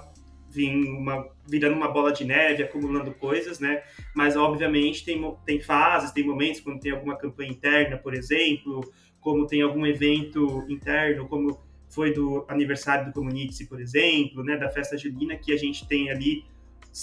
vir 0.50 0.75
uma, 0.75 1.27
virando 1.47 1.75
uma 1.75 1.88
bola 1.88 2.11
de 2.11 2.25
neve, 2.25 2.63
acumulando 2.63 3.11
coisas, 3.13 3.59
né? 3.59 3.83
Mas 4.13 4.35
obviamente 4.35 5.05
tem, 5.05 5.21
tem 5.45 5.61
fases, 5.61 6.11
tem 6.11 6.25
momentos 6.25 6.59
quando 6.59 6.79
tem 6.79 6.91
alguma 6.91 7.17
campanha 7.17 7.51
interna, 7.51 7.97
por 7.97 8.13
exemplo, 8.13 8.81
como 9.19 9.47
tem 9.47 9.61
algum 9.61 9.85
evento 9.85 10.65
interno, 10.67 11.27
como 11.27 11.59
foi 11.89 12.13
do 12.13 12.45
aniversário 12.47 13.05
do 13.05 13.13
Comunique-se, 13.13 13.67
por 13.67 13.79
exemplo, 13.81 14.43
né, 14.43 14.57
da 14.57 14.69
festa 14.69 14.97
julina, 14.97 15.35
que 15.35 15.51
a 15.51 15.57
gente 15.57 15.88
tem 15.88 16.09
ali, 16.09 16.45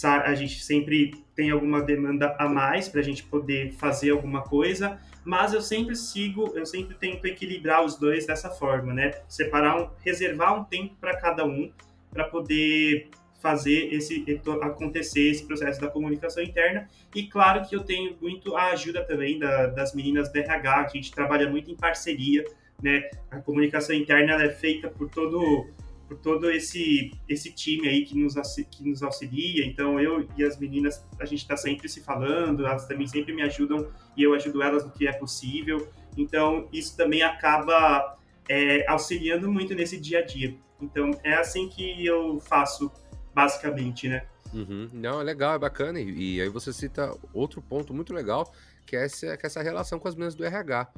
a 0.03 0.35
gente 0.35 0.63
sempre 0.63 1.13
tem 1.35 1.51
alguma 1.51 1.83
demanda 1.83 2.35
a 2.39 2.49
mais 2.49 2.89
para 2.89 3.01
a 3.01 3.05
gente 3.05 3.23
poder 3.25 3.73
fazer 3.73 4.11
alguma 4.11 4.43
coisa, 4.43 4.99
mas 5.25 5.55
eu 5.55 5.63
sempre 5.63 5.97
sigo, 5.97 6.53
eu 6.55 6.67
sempre 6.67 6.95
tento 6.95 7.25
equilibrar 7.27 7.85
os 7.85 7.97
dois 7.97 8.27
dessa 8.27 8.51
forma, 8.51 8.93
né, 8.93 9.13
separar, 9.29 9.81
um, 9.81 9.91
reservar 10.01 10.61
um 10.61 10.65
tempo 10.65 10.95
para 11.01 11.17
cada 11.17 11.45
um, 11.45 11.73
para 12.11 12.25
poder 12.25 13.09
fazer 13.41 13.95
esse 13.95 14.25
acontecer 14.61 15.31
esse 15.31 15.47
processo 15.47 15.81
da 15.81 15.89
comunicação 15.89 16.43
interna. 16.43 16.89
E 17.15 17.23
claro 17.25 17.67
que 17.69 17.77
eu 17.77 17.85
tenho 17.85 18.17
muito 18.21 18.57
a 18.57 18.73
ajuda 18.73 19.05
também 19.05 19.39
da, 19.39 19.69
das 19.69 19.95
meninas 19.95 20.33
da 20.33 20.41
RH 20.41 20.85
que 20.85 20.99
a 20.99 21.01
gente 21.01 21.13
trabalha 21.13 21.49
muito 21.49 21.71
em 21.71 21.77
parceria 21.77 22.45
né? 22.83 23.11
A 23.31 23.41
comunicação 23.41 23.95
interna 23.95 24.43
é 24.43 24.51
feita 24.51 24.89
por 24.89 25.11
todo 25.11 25.67
por 26.09 26.19
todo 26.19 26.51
esse 26.51 27.13
esse 27.29 27.53
time 27.53 27.87
aí 27.87 28.05
que 28.05 28.19
nos 28.19 28.35
que 28.71 28.89
nos 28.89 29.03
auxilia 29.03 29.67
então 29.67 30.01
eu 30.01 30.27
e 30.37 30.45
as 30.45 30.59
meninas 30.59 31.05
a 31.21 31.25
gente 31.25 31.41
está 31.41 31.57
sempre 31.57 31.89
se 31.89 32.01
falando 32.01 32.67
elas 32.67 32.87
também 32.87 33.07
sempre 33.07 33.35
me 33.35 33.43
ajudam 33.43 33.89
e 34.17 34.23
eu 34.23 34.35
ajudo 34.35 34.63
elas 34.63 34.85
no 34.85 34.91
que 34.91 35.07
é 35.07 35.13
possível 35.13 35.89
então 36.17 36.69
isso 36.73 36.97
também 36.97 37.23
acaba 37.23 38.17
é, 38.49 38.89
auxiliando 38.91 39.53
muito 39.53 39.75
nesse 39.75 40.01
dia 40.01 40.21
a 40.21 40.23
dia 40.23 40.57
então 40.81 41.11
é 41.23 41.35
assim 41.35 41.69
que 41.69 42.07
eu 42.07 42.41
faço 42.41 42.91
basicamente, 43.35 44.09
né? 44.09 44.27
Uhum. 44.53 44.89
Não, 44.93 45.21
é 45.21 45.25
legal, 45.25 45.55
é 45.55 45.59
bacana. 45.59 46.01
E, 46.01 46.37
e, 46.37 46.41
aí 46.41 46.49
você 46.49 46.73
cita 46.73 47.15
outro 47.33 47.63
ponto 47.63 47.95
muito 47.95 48.13
legal, 48.13 48.53
que 48.85 48.97
é 48.97 49.05
essa, 49.05 49.37
que 49.37 49.47
é 49.47 49.47
essa 49.47 49.63
relação 49.63 49.99
com 49.99 50.09
as 50.09 50.15
meninas 50.15 50.35
do 50.35 50.45
RH. 50.45 50.89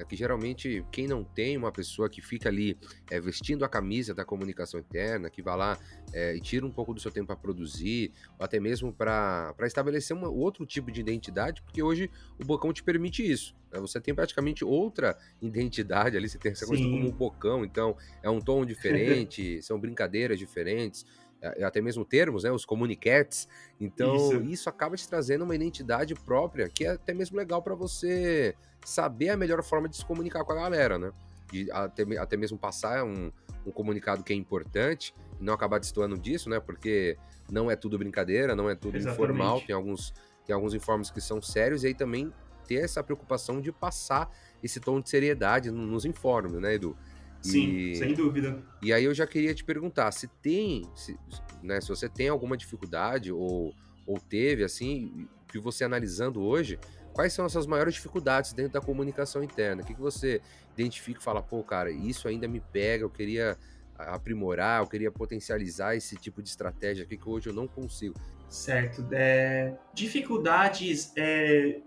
É 0.00 0.04
que 0.04 0.16
geralmente 0.16 0.84
quem 0.90 1.06
não 1.06 1.22
tem 1.22 1.56
uma 1.56 1.70
pessoa 1.70 2.08
que 2.08 2.22
fica 2.22 2.48
ali 2.48 2.76
é, 3.10 3.20
vestindo 3.20 3.64
a 3.64 3.68
camisa 3.68 4.14
da 4.14 4.24
comunicação 4.24 4.80
interna, 4.80 5.28
que 5.28 5.42
vai 5.42 5.56
lá 5.56 5.78
é, 6.12 6.34
e 6.34 6.40
tira 6.40 6.64
um 6.64 6.70
pouco 6.70 6.94
do 6.94 7.00
seu 7.00 7.10
tempo 7.10 7.26
para 7.26 7.36
produzir, 7.36 8.12
ou 8.38 8.44
até 8.44 8.58
mesmo 8.58 8.92
para 8.92 9.54
estabelecer 9.62 10.16
um 10.16 10.24
outro 10.24 10.64
tipo 10.64 10.90
de 10.90 11.00
identidade, 11.00 11.62
porque 11.62 11.82
hoje 11.82 12.10
o 12.38 12.44
Bocão 12.44 12.72
te 12.72 12.82
permite 12.82 13.22
isso. 13.28 13.54
Né? 13.70 13.78
Você 13.80 14.00
tem 14.00 14.14
praticamente 14.14 14.64
outra 14.64 15.16
identidade 15.40 16.16
ali, 16.16 16.28
você 16.28 16.38
tem 16.38 16.52
essa 16.52 16.66
coisa 16.66 16.82
como 16.82 17.06
um 17.06 17.12
Bocão, 17.12 17.64
então 17.64 17.96
é 18.22 18.30
um 18.30 18.40
tom 18.40 18.64
diferente, 18.64 19.60
são 19.62 19.78
brincadeiras 19.78 20.38
diferentes. 20.38 21.04
É, 21.42 21.64
até 21.64 21.80
mesmo 21.80 22.04
termos, 22.04 22.44
né, 22.44 22.52
os 22.52 22.66
comunicates. 22.66 23.48
Então, 23.80 24.14
isso. 24.14 24.42
isso. 24.42 24.68
acaba 24.68 24.94
te 24.94 25.08
trazendo 25.08 25.42
uma 25.42 25.54
identidade 25.54 26.14
própria, 26.14 26.68
que 26.68 26.84
é 26.84 26.90
até 26.90 27.14
mesmo 27.14 27.36
legal 27.38 27.62
para 27.62 27.74
você 27.74 28.54
saber 28.84 29.30
a 29.30 29.36
melhor 29.36 29.62
forma 29.62 29.88
de 29.88 29.96
se 29.96 30.04
comunicar 30.04 30.44
com 30.44 30.52
a 30.52 30.54
galera, 30.54 30.98
né? 30.98 31.12
De 31.50 31.70
até, 31.72 32.02
até 32.18 32.36
mesmo 32.36 32.58
passar 32.58 33.04
um, 33.04 33.32
um 33.66 33.70
comunicado 33.70 34.22
que 34.22 34.32
é 34.32 34.36
importante 34.36 35.14
e 35.40 35.44
não 35.44 35.54
acabar 35.54 35.78
destoando 35.78 36.18
disso, 36.18 36.50
né? 36.50 36.60
Porque 36.60 37.16
não 37.50 37.70
é 37.70 37.76
tudo 37.76 37.98
brincadeira, 37.98 38.54
não 38.54 38.68
é 38.68 38.74
tudo 38.74 38.96
Exatamente. 38.96 39.22
informal, 39.22 39.60
tem 39.62 39.74
alguns, 39.74 40.12
tem 40.46 40.54
alguns 40.54 40.74
informes 40.74 41.10
que 41.10 41.20
são 41.20 41.40
sérios, 41.40 41.84
e 41.84 41.88
aí 41.88 41.94
também 41.94 42.32
ter 42.66 42.76
essa 42.76 43.02
preocupação 43.02 43.60
de 43.60 43.72
passar 43.72 44.30
esse 44.62 44.78
tom 44.78 45.00
de 45.00 45.08
seriedade 45.08 45.70
nos 45.70 46.04
informes, 46.04 46.52
né, 46.52 46.74
Edu? 46.74 46.96
Sim, 47.42 47.70
e, 47.70 47.96
sem 47.96 48.14
dúvida. 48.14 48.62
E 48.82 48.92
aí 48.92 49.04
eu 49.04 49.14
já 49.14 49.26
queria 49.26 49.54
te 49.54 49.64
perguntar, 49.64 50.10
se 50.12 50.28
tem, 50.42 50.82
se, 50.94 51.18
né, 51.62 51.80
se 51.80 51.88
você 51.88 52.08
tem 52.08 52.28
alguma 52.28 52.56
dificuldade 52.56 53.32
ou, 53.32 53.74
ou 54.06 54.18
teve, 54.18 54.64
assim, 54.64 55.28
que 55.48 55.58
você 55.58 55.84
analisando 55.84 56.42
hoje, 56.42 56.78
quais 57.12 57.32
são 57.32 57.44
as 57.44 57.52
suas 57.52 57.66
maiores 57.66 57.94
dificuldades 57.94 58.52
dentro 58.52 58.72
da 58.72 58.80
comunicação 58.80 59.42
interna? 59.42 59.82
O 59.82 59.86
que, 59.86 59.94
que 59.94 60.00
você 60.00 60.40
identifica 60.74 61.20
e 61.20 61.22
fala, 61.22 61.42
pô, 61.42 61.62
cara, 61.62 61.90
isso 61.90 62.28
ainda 62.28 62.46
me 62.46 62.60
pega, 62.60 63.04
eu 63.04 63.10
queria 63.10 63.56
aprimorar, 63.96 64.82
eu 64.82 64.86
queria 64.86 65.10
potencializar 65.10 65.94
esse 65.94 66.16
tipo 66.16 66.42
de 66.42 66.48
estratégia 66.48 67.04
aqui 67.04 67.16
que 67.16 67.28
hoje 67.28 67.48
eu 67.48 67.54
não 67.54 67.66
consigo. 67.68 68.14
Certo. 68.48 69.06
É, 69.12 69.76
dificuldades, 69.94 71.12
é, 71.16 71.80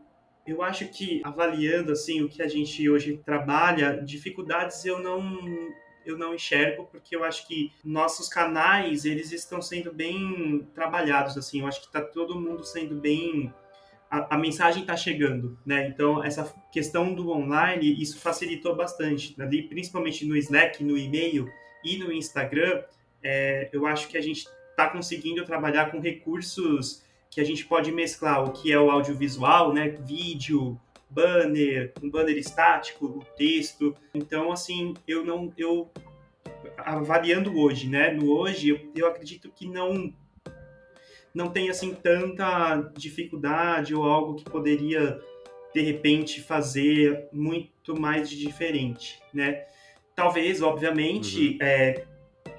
eu 0.45 0.61
acho 0.61 0.87
que 0.89 1.21
avaliando 1.23 1.91
assim 1.91 2.21
o 2.21 2.29
que 2.29 2.41
a 2.41 2.47
gente 2.47 2.89
hoje 2.89 3.19
trabalha, 3.25 4.01
dificuldades 4.03 4.83
eu 4.85 4.99
não 4.99 5.73
eu 6.05 6.17
não 6.17 6.35
enxergo 6.35 6.85
porque 6.91 7.15
eu 7.15 7.23
acho 7.23 7.47
que 7.47 7.71
nossos 7.83 8.27
canais 8.27 9.05
eles 9.05 9.31
estão 9.31 9.61
sendo 9.61 9.93
bem 9.93 10.67
trabalhados 10.75 11.37
assim. 11.37 11.61
Eu 11.61 11.67
acho 11.67 11.79
que 11.79 11.87
está 11.87 12.01
todo 12.01 12.39
mundo 12.39 12.63
sendo 12.65 12.95
bem 12.95 13.53
a, 14.11 14.35
a 14.35 14.37
mensagem 14.37 14.81
está 14.81 14.97
chegando, 14.97 15.57
né? 15.65 15.87
Então 15.87 16.23
essa 16.23 16.53
questão 16.71 17.13
do 17.15 17.31
online 17.31 18.01
isso 18.01 18.19
facilitou 18.19 18.75
bastante, 18.75 19.33
ali 19.41 19.63
principalmente 19.63 20.25
no 20.25 20.35
Slack, 20.35 20.83
no 20.83 20.97
e-mail 20.97 21.49
e 21.83 21.97
no 21.97 22.11
Instagram. 22.11 22.83
É, 23.23 23.69
eu 23.71 23.87
acho 23.87 24.09
que 24.09 24.17
a 24.17 24.21
gente 24.21 24.45
está 24.69 24.89
conseguindo 24.89 25.45
trabalhar 25.45 25.89
com 25.89 25.99
recursos 25.99 27.03
que 27.33 27.41
a 27.41 27.43
gente 27.43 27.65
pode 27.65 27.91
mesclar 27.91 28.43
o 28.43 28.51
que 28.51 28.71
é 28.71 28.79
o 28.79 28.91
audiovisual, 28.91 29.73
né, 29.73 29.89
vídeo, 29.89 30.79
banner, 31.09 31.93
um 32.01 32.09
banner 32.09 32.37
estático, 32.37 33.25
texto. 33.37 33.95
Então, 34.13 34.51
assim, 34.51 34.93
eu 35.07 35.25
não, 35.25 35.51
eu 35.57 35.89
avaliando 36.77 37.57
hoje, 37.57 37.89
né, 37.89 38.11
no 38.11 38.31
hoje, 38.31 38.69
eu, 38.69 38.79
eu 38.95 39.07
acredito 39.07 39.51
que 39.51 39.67
não 39.67 40.13
não 41.33 41.49
tem 41.49 41.67
assim 41.67 41.95
tanta 41.95 42.91
dificuldade 42.95 43.95
ou 43.95 44.03
algo 44.03 44.35
que 44.35 44.43
poderia 44.43 45.19
de 45.73 45.81
repente 45.81 46.39
fazer 46.39 47.27
muito 47.33 47.99
mais 47.99 48.29
de 48.29 48.37
diferente, 48.37 49.19
né? 49.33 49.65
Talvez, 50.15 50.61
obviamente, 50.61 51.53
uhum. 51.53 51.57
é, 51.59 52.05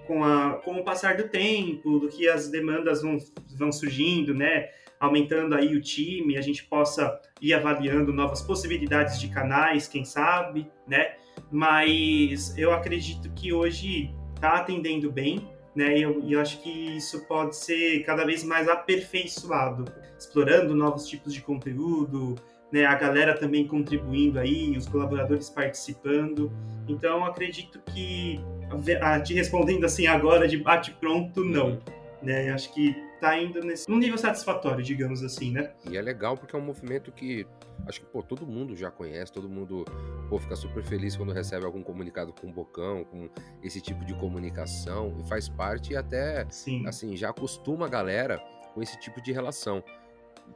com, 0.07 0.25
a, 0.25 0.61
com 0.65 0.77
o 0.77 0.85
passar 0.85 1.17
do 1.17 1.29
tempo, 1.29 1.99
do 1.99 2.09
que 2.09 2.29
as 2.29 2.49
demandas 2.51 3.03
vão, 3.03 3.19
vão 3.57 3.73
surgindo, 3.73 4.35
né? 4.35 4.69
Aumentando 4.99 5.55
aí 5.55 5.75
o 5.75 5.81
time, 5.81 6.37
a 6.37 6.41
gente 6.41 6.65
possa 6.65 7.21
ir 7.41 7.53
avaliando 7.53 8.13
novas 8.13 8.41
possibilidades 8.41 9.21
de 9.21 9.29
canais, 9.29 9.89
quem 9.89 10.05
sabe, 10.05 10.71
né? 10.87 11.15
Mas 11.51 12.57
eu 12.57 12.73
acredito 12.73 13.31
que 13.33 13.53
hoje 13.53 14.15
está 14.35 14.59
atendendo 14.59 15.11
bem, 15.11 15.49
né? 15.75 15.99
E 15.99 16.03
eu, 16.03 16.23
eu, 16.29 16.41
acho 16.41 16.63
que 16.63 16.97
isso 16.97 17.27
pode 17.27 17.57
ser 17.57 18.05
cada 18.05 18.25
vez 18.25 18.45
mais 18.45 18.69
aperfeiçoado, 18.69 19.85
explorando 20.19 20.75
novos 20.75 21.07
tipos 21.07 21.35
de 21.35 21.43
conteúdo, 21.43 22.37
né? 22.73 22.85
A 22.87 22.95
galera 22.95 23.37
também 23.37 23.67
contribuindo 23.67 24.39
aí, 24.39 24.77
os 24.77 24.89
colaboradores 24.89 25.51
participando. 25.51 26.53
Então, 26.89 27.25
acredito 27.25 27.81
que 27.93 28.41
te 29.23 29.35
respondendo 29.35 29.85
assim 29.85 30.07
agora 30.07 30.47
de 30.49 30.59
bate 30.59 30.93
pronto, 30.93 31.45
não. 31.45 31.81
né? 32.23 32.51
Acho 32.51 32.73
que 32.73 32.95
tá 33.21 33.39
indo 33.39 33.61
nesse 33.61 33.89
num 33.89 33.99
nível 33.99 34.19
satisfatório, 34.19 34.83
digamos 34.83 35.23
assim, 35.23 35.51
né? 35.51 35.73
E 35.89 35.97
é 35.97 36.03
legal 36.03 36.37
porque 36.37 36.55
é 36.55 36.59
um 36.59 36.63
movimento 36.63 37.11
que 37.11 37.47
acho 37.87 38.01
que 38.01 38.07
pô, 38.07 38.23
todo 38.23 38.47
mundo 38.47 38.77
já 38.77 38.91
conhece, 38.91 39.33
todo 39.33 39.49
mundo 39.49 39.85
pô, 40.29 40.39
fica 40.39 40.57
super 40.57 40.83
feliz 40.85 41.17
quando 41.17 41.33
recebe 41.33 41.65
algum 41.65 41.83
comunicado 41.83 42.33
com 42.33 42.49
o 42.49 42.53
Bocão, 42.53 43.05
com 43.05 43.29
esse 43.63 43.81
tipo 43.81 44.05
de 44.05 44.15
comunicação 44.15 45.15
e 45.19 45.29
faz 45.29 45.49
parte 45.49 45.93
e 45.93 45.97
até 45.97 46.47
Sim. 46.51 46.87
assim 46.87 47.17
já 47.17 47.31
acostuma 47.31 47.87
a 47.87 47.89
galera 47.89 48.39
com 48.75 48.83
esse 48.83 48.99
tipo 48.99 49.21
de 49.23 49.33
relação 49.33 49.83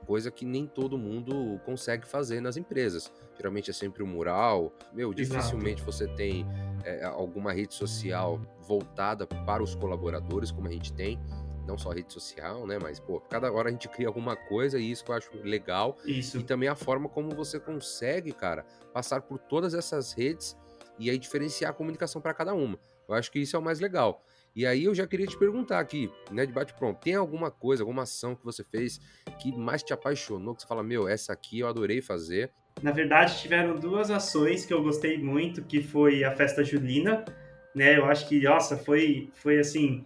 coisa 0.07 0.31
que 0.31 0.45
nem 0.45 0.67
todo 0.67 0.97
mundo 0.97 1.61
consegue 1.65 2.07
fazer 2.07 2.41
nas 2.41 2.57
empresas. 2.57 3.13
Geralmente 3.37 3.71
é 3.71 3.75
sempre 3.75 4.03
um 4.03 4.07
mural. 4.07 4.73
Meu, 4.93 5.13
dificilmente 5.13 5.83
Exato. 5.83 5.93
você 5.93 6.09
tem 6.09 6.47
é, 6.85 7.05
alguma 7.05 7.53
rede 7.53 7.75
social 7.75 8.41
voltada 8.63 9.27
para 9.27 9.63
os 9.63 9.75
colaboradores, 9.75 10.51
como 10.51 10.67
a 10.67 10.73
gente 10.73 10.93
tem 10.93 11.19
não 11.67 11.77
só 11.77 11.91
rede 11.91 12.11
social, 12.11 12.67
né? 12.67 12.79
Mas, 12.79 12.99
pô, 12.99 13.21
cada 13.21 13.53
hora 13.53 13.69
a 13.69 13.73
gente 13.73 13.87
cria 13.89 14.09
alguma 14.09 14.35
coisa 14.35 14.79
e 14.79 14.91
isso 14.91 15.05
que 15.05 15.11
eu 15.11 15.15
acho 15.15 15.31
legal. 15.45 15.99
Isso. 16.07 16.39
E 16.39 16.43
também 16.43 16.69
a 16.69 16.75
forma 16.75 17.09
como 17.11 17.35
você 17.37 17.61
consegue, 17.61 18.33
cara, 18.33 18.65
passar 18.93 19.21
por 19.21 19.39
todas 19.39 19.75
essas 19.75 20.13
redes 20.13 20.57
e 20.99 21.11
aí 21.11 21.19
diferenciar 21.19 21.71
a 21.71 21.75
comunicação 21.75 22.23
para 22.23 22.33
cada 22.33 22.55
uma. 22.55 22.79
Eu 23.07 23.15
acho 23.15 23.31
que 23.31 23.39
isso 23.39 23.55
é 23.55 23.59
o 23.59 23.63
mais 23.63 23.81
legal. 23.81 24.25
E 24.59 24.67
aí 24.67 24.87
eu 24.87 24.93
já 24.93 25.07
queria 25.07 25.25
te 25.25 25.39
perguntar 25.39 25.79
aqui, 25.79 26.11
né, 26.33 26.45
de 26.45 26.53
bate-pronto, 26.53 26.99
tem 27.01 27.15
alguma 27.15 27.49
coisa, 27.49 27.85
alguma 27.85 28.03
ação 28.03 28.35
que 28.35 28.45
você 28.45 28.65
fez 28.65 29.01
que 29.39 29.57
mais 29.57 29.85
te 29.85 29.93
apaixonou, 29.93 30.53
que 30.53 30.63
você 30.63 30.67
fala, 30.67 30.83
meu, 30.83 31.07
essa 31.07 31.33
aqui 31.33 31.61
eu 31.61 31.69
adorei 31.69 32.03
fazer? 32.03 32.51
Na 32.83 32.91
verdade, 32.91 33.41
tiveram 33.41 33.79
duas 33.79 34.11
ações 34.11 34.67
que 34.67 34.75
eu 34.75 34.83
gostei 34.83 35.17
muito, 35.17 35.63
que 35.63 35.81
foi 35.81 36.25
a 36.25 36.35
festa 36.35 36.65
julina, 36.65 37.25
né? 37.73 37.97
Eu 37.97 38.07
acho 38.07 38.29
que, 38.29 38.43
nossa, 38.43 38.77
foi, 38.77 39.31
foi 39.33 39.61
assim, 39.61 40.05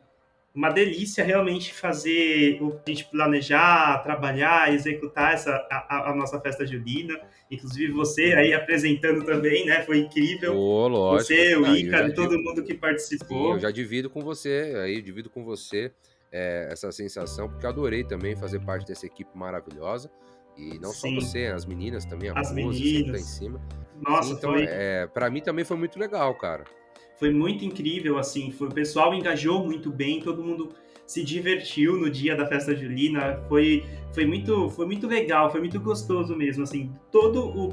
uma 0.55 0.71
delícia 0.71 1.25
realmente 1.25 1.73
fazer 1.73 2.59
o 2.61 2.79
a 2.87 2.91
gente 2.91 3.07
planejar, 3.07 4.03
trabalhar, 4.03 4.73
executar 4.73 5.33
essa 5.33 5.51
a, 5.71 6.11
a, 6.11 6.15
nossa 6.15 6.39
festa 6.41 6.67
julina. 6.67 7.19
Inclusive 7.51 7.91
você 7.93 8.35
aí 8.35 8.53
apresentando 8.53 9.25
também, 9.25 9.65
né? 9.65 9.83
Foi 9.83 9.99
incrível. 9.99 10.55
Oh, 10.55 10.89
lógico. 10.89 11.29
Você, 11.29 11.57
o 11.57 11.67
Ica, 11.75 12.13
todo 12.15 12.39
mundo 12.39 12.63
que 12.63 12.75
participou. 12.75 13.47
Sim, 13.47 13.53
eu 13.53 13.61
já 13.61 13.71
divido 13.71 14.11
com 14.11 14.21
você, 14.21 14.75
aí 14.83 15.01
divido 15.01 15.31
com 15.31 15.43
você 15.43 15.91
é, 16.31 16.69
essa 16.71 16.93
sensação, 16.93 17.49
porque 17.49 17.65
eu 17.65 17.71
adorei 17.71 18.05
também 18.05 18.37
fazer 18.37 18.61
parte 18.61 18.87
dessa 18.87 19.07
equipe 19.07 19.31
maravilhosa. 19.35 20.11
E 20.55 20.79
não 20.79 20.91
Sim. 20.91 21.19
só 21.19 21.27
você, 21.27 21.47
as 21.47 21.65
meninas 21.65 22.05
também, 22.05 22.29
a 22.29 22.39
as 22.39 22.53
meninas. 22.53 23.11
tá 23.11 23.19
em 23.19 23.27
cima. 23.27 23.61
Nossa, 23.99 24.33
então, 24.35 24.53
foi... 24.53 24.67
é, 24.69 25.07
para 25.07 25.31
mim 25.31 25.41
também 25.41 25.65
foi 25.65 25.79
muito 25.79 25.99
legal, 25.99 26.35
cara 26.35 26.65
foi 27.23 27.31
muito 27.31 27.65
incrível, 27.65 28.19
assim, 28.19 28.51
foi, 28.51 28.67
o 28.67 28.75
pessoal 28.75 29.15
engajou 29.15 29.65
muito 29.65 29.93
bem, 29.93 30.21
todo 30.21 30.43
mundo 30.43 30.71
se 31.07 31.23
divertiu 31.23 31.97
no 31.97 32.11
dia 32.11 32.35
da 32.35 32.45
festa 32.45 32.75
julina, 32.75 33.41
foi, 33.49 33.85
foi, 34.13 34.27
muito, 34.27 34.69
foi 34.71 34.87
muito 34.87 35.07
legal, 35.07 35.49
foi 35.49 35.61
muito 35.61 35.79
gostoso 35.79 36.35
mesmo, 36.35 36.65
assim, 36.65 36.93
todo 37.13 37.47
o, 37.47 37.69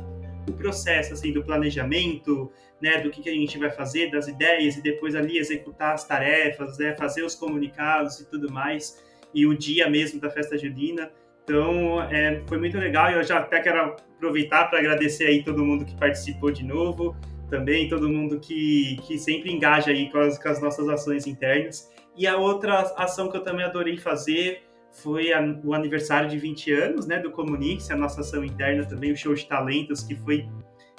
o 0.48 0.54
processo, 0.54 1.14
assim, 1.14 1.34
do 1.34 1.44
planejamento, 1.44 2.52
né, 2.80 3.02
do 3.02 3.10
que, 3.10 3.24
que 3.24 3.30
a 3.30 3.34
gente 3.34 3.58
vai 3.58 3.72
fazer, 3.72 4.12
das 4.12 4.28
ideias, 4.28 4.78
e 4.78 4.84
depois 4.84 5.16
ali 5.16 5.40
executar 5.40 5.96
as 5.96 6.06
tarefas, 6.06 6.78
né, 6.78 6.96
fazer 6.96 7.24
os 7.24 7.34
comunicados 7.34 8.20
e 8.20 8.30
tudo 8.30 8.54
mais, 8.54 9.04
e 9.34 9.48
o 9.48 9.58
dia 9.58 9.90
mesmo 9.90 10.22
da 10.22 10.30
festa 10.30 10.60
julina, 10.60 11.12
então, 11.44 12.04
é, 12.04 12.44
foi 12.46 12.60
muito 12.60 12.78
legal 12.78 13.10
eu 13.10 13.24
já 13.24 13.40
até 13.40 13.60
quero 13.60 13.96
aproveitar 14.16 14.70
para 14.70 14.78
agradecer 14.78 15.26
aí 15.26 15.44
todo 15.44 15.66
mundo 15.66 15.86
que 15.86 15.96
participou 15.96 16.52
de 16.52 16.64
novo, 16.64 17.18
também, 17.50 17.90
todo 17.90 18.10
mundo 18.10 18.40
que, 18.40 18.98
que 19.08 19.18
sempre 19.18 19.52
engaja 19.52 19.92
aí 19.92 20.10
com 20.10 20.20
as, 20.20 20.42
com 20.42 20.50
as 20.50 20.62
nossas 20.62 20.88
ações 20.88 21.28
internas. 21.28 21.92
E 22.16 22.28
a 22.28 22.38
outra 22.38 22.82
ação 22.98 23.30
que 23.30 23.38
eu 23.38 23.44
também 23.44 23.66
adorei 23.66 23.98
fazer 23.98 24.64
foi 24.92 25.32
a, 25.32 25.42
o 25.64 25.74
aniversário 25.74 26.30
de 26.30 26.38
20 26.38 26.72
anos, 26.74 27.08
né, 27.08 27.20
do 27.20 27.32
Comunix, 27.32 27.90
a 27.92 27.96
nossa 27.96 28.22
ação 28.22 28.44
interna 28.44 28.86
também, 28.86 29.12
o 29.12 29.18
show 29.18 29.34
de 29.34 29.46
talentos, 29.46 30.04
que 30.04 30.16
foi 30.16 30.48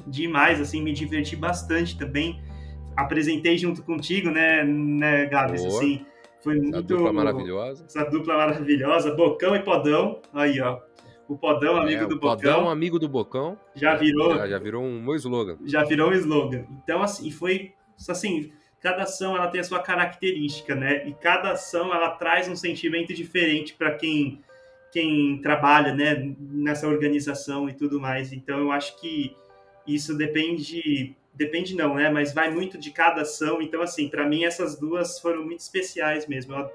demais, 0.06 0.60
assim, 0.60 0.82
me 0.82 0.92
diverti 0.92 1.36
bastante 1.36 1.98
também. 1.98 2.40
Apresentei 2.96 3.58
junto 3.58 3.82
contigo, 3.82 4.30
né, 4.30 4.64
né 4.64 5.26
Gabs, 5.26 5.64
assim, 5.64 6.04
foi 6.42 6.56
muito... 6.56 6.74
Essa 6.74 6.82
dupla 6.82 7.12
maravilhosa. 7.12 7.84
Essa 7.84 8.04
dupla 8.04 8.36
maravilhosa, 8.36 9.14
Bocão 9.14 9.54
e 9.54 9.60
Podão, 9.60 10.20
aí, 10.32 10.60
ó, 10.60 10.80
o 11.30 11.38
Podão, 11.38 11.76
amigo 11.76 12.02
é, 12.02 12.06
do 12.08 12.18
Bocão. 12.18 12.36
Podão, 12.36 12.68
amigo 12.68 12.98
do 12.98 13.08
Bocão. 13.08 13.56
Já 13.76 13.94
virou. 13.94 14.34
Já, 14.34 14.48
já, 14.48 14.58
virou 14.58 14.82
um 14.82 15.00
meu 15.00 15.14
slogan. 15.14 15.58
Já 15.64 15.84
virou 15.84 16.10
um 16.10 16.12
slogan. 16.12 16.64
Então, 16.82 17.00
assim, 17.04 17.30
foi. 17.30 17.72
Assim, 18.08 18.50
cada 18.80 19.04
ação 19.04 19.36
ela 19.36 19.46
tem 19.46 19.60
a 19.60 19.64
sua 19.64 19.78
característica, 19.80 20.74
né? 20.74 21.06
E 21.06 21.14
cada 21.14 21.52
ação 21.52 21.94
ela 21.94 22.10
traz 22.10 22.48
um 22.48 22.56
sentimento 22.56 23.14
diferente 23.14 23.74
para 23.74 23.94
quem 23.94 24.40
quem 24.92 25.40
trabalha, 25.40 25.94
né, 25.94 26.34
nessa 26.36 26.88
organização 26.88 27.68
e 27.68 27.74
tudo 27.74 28.00
mais. 28.00 28.32
Então, 28.32 28.58
eu 28.58 28.72
acho 28.72 29.00
que 29.00 29.36
isso 29.86 30.16
depende 30.16 31.14
depende 31.32 31.76
não, 31.76 31.94
né? 31.94 32.10
Mas 32.10 32.34
vai 32.34 32.50
muito 32.50 32.76
de 32.76 32.90
cada 32.90 33.22
ação. 33.22 33.62
Então, 33.62 33.82
assim, 33.82 34.08
para 34.08 34.26
mim 34.28 34.44
essas 34.44 34.76
duas 34.76 35.20
foram 35.20 35.44
muito 35.44 35.60
especiais 35.60 36.26
mesmo. 36.26 36.54
Eu 36.54 36.70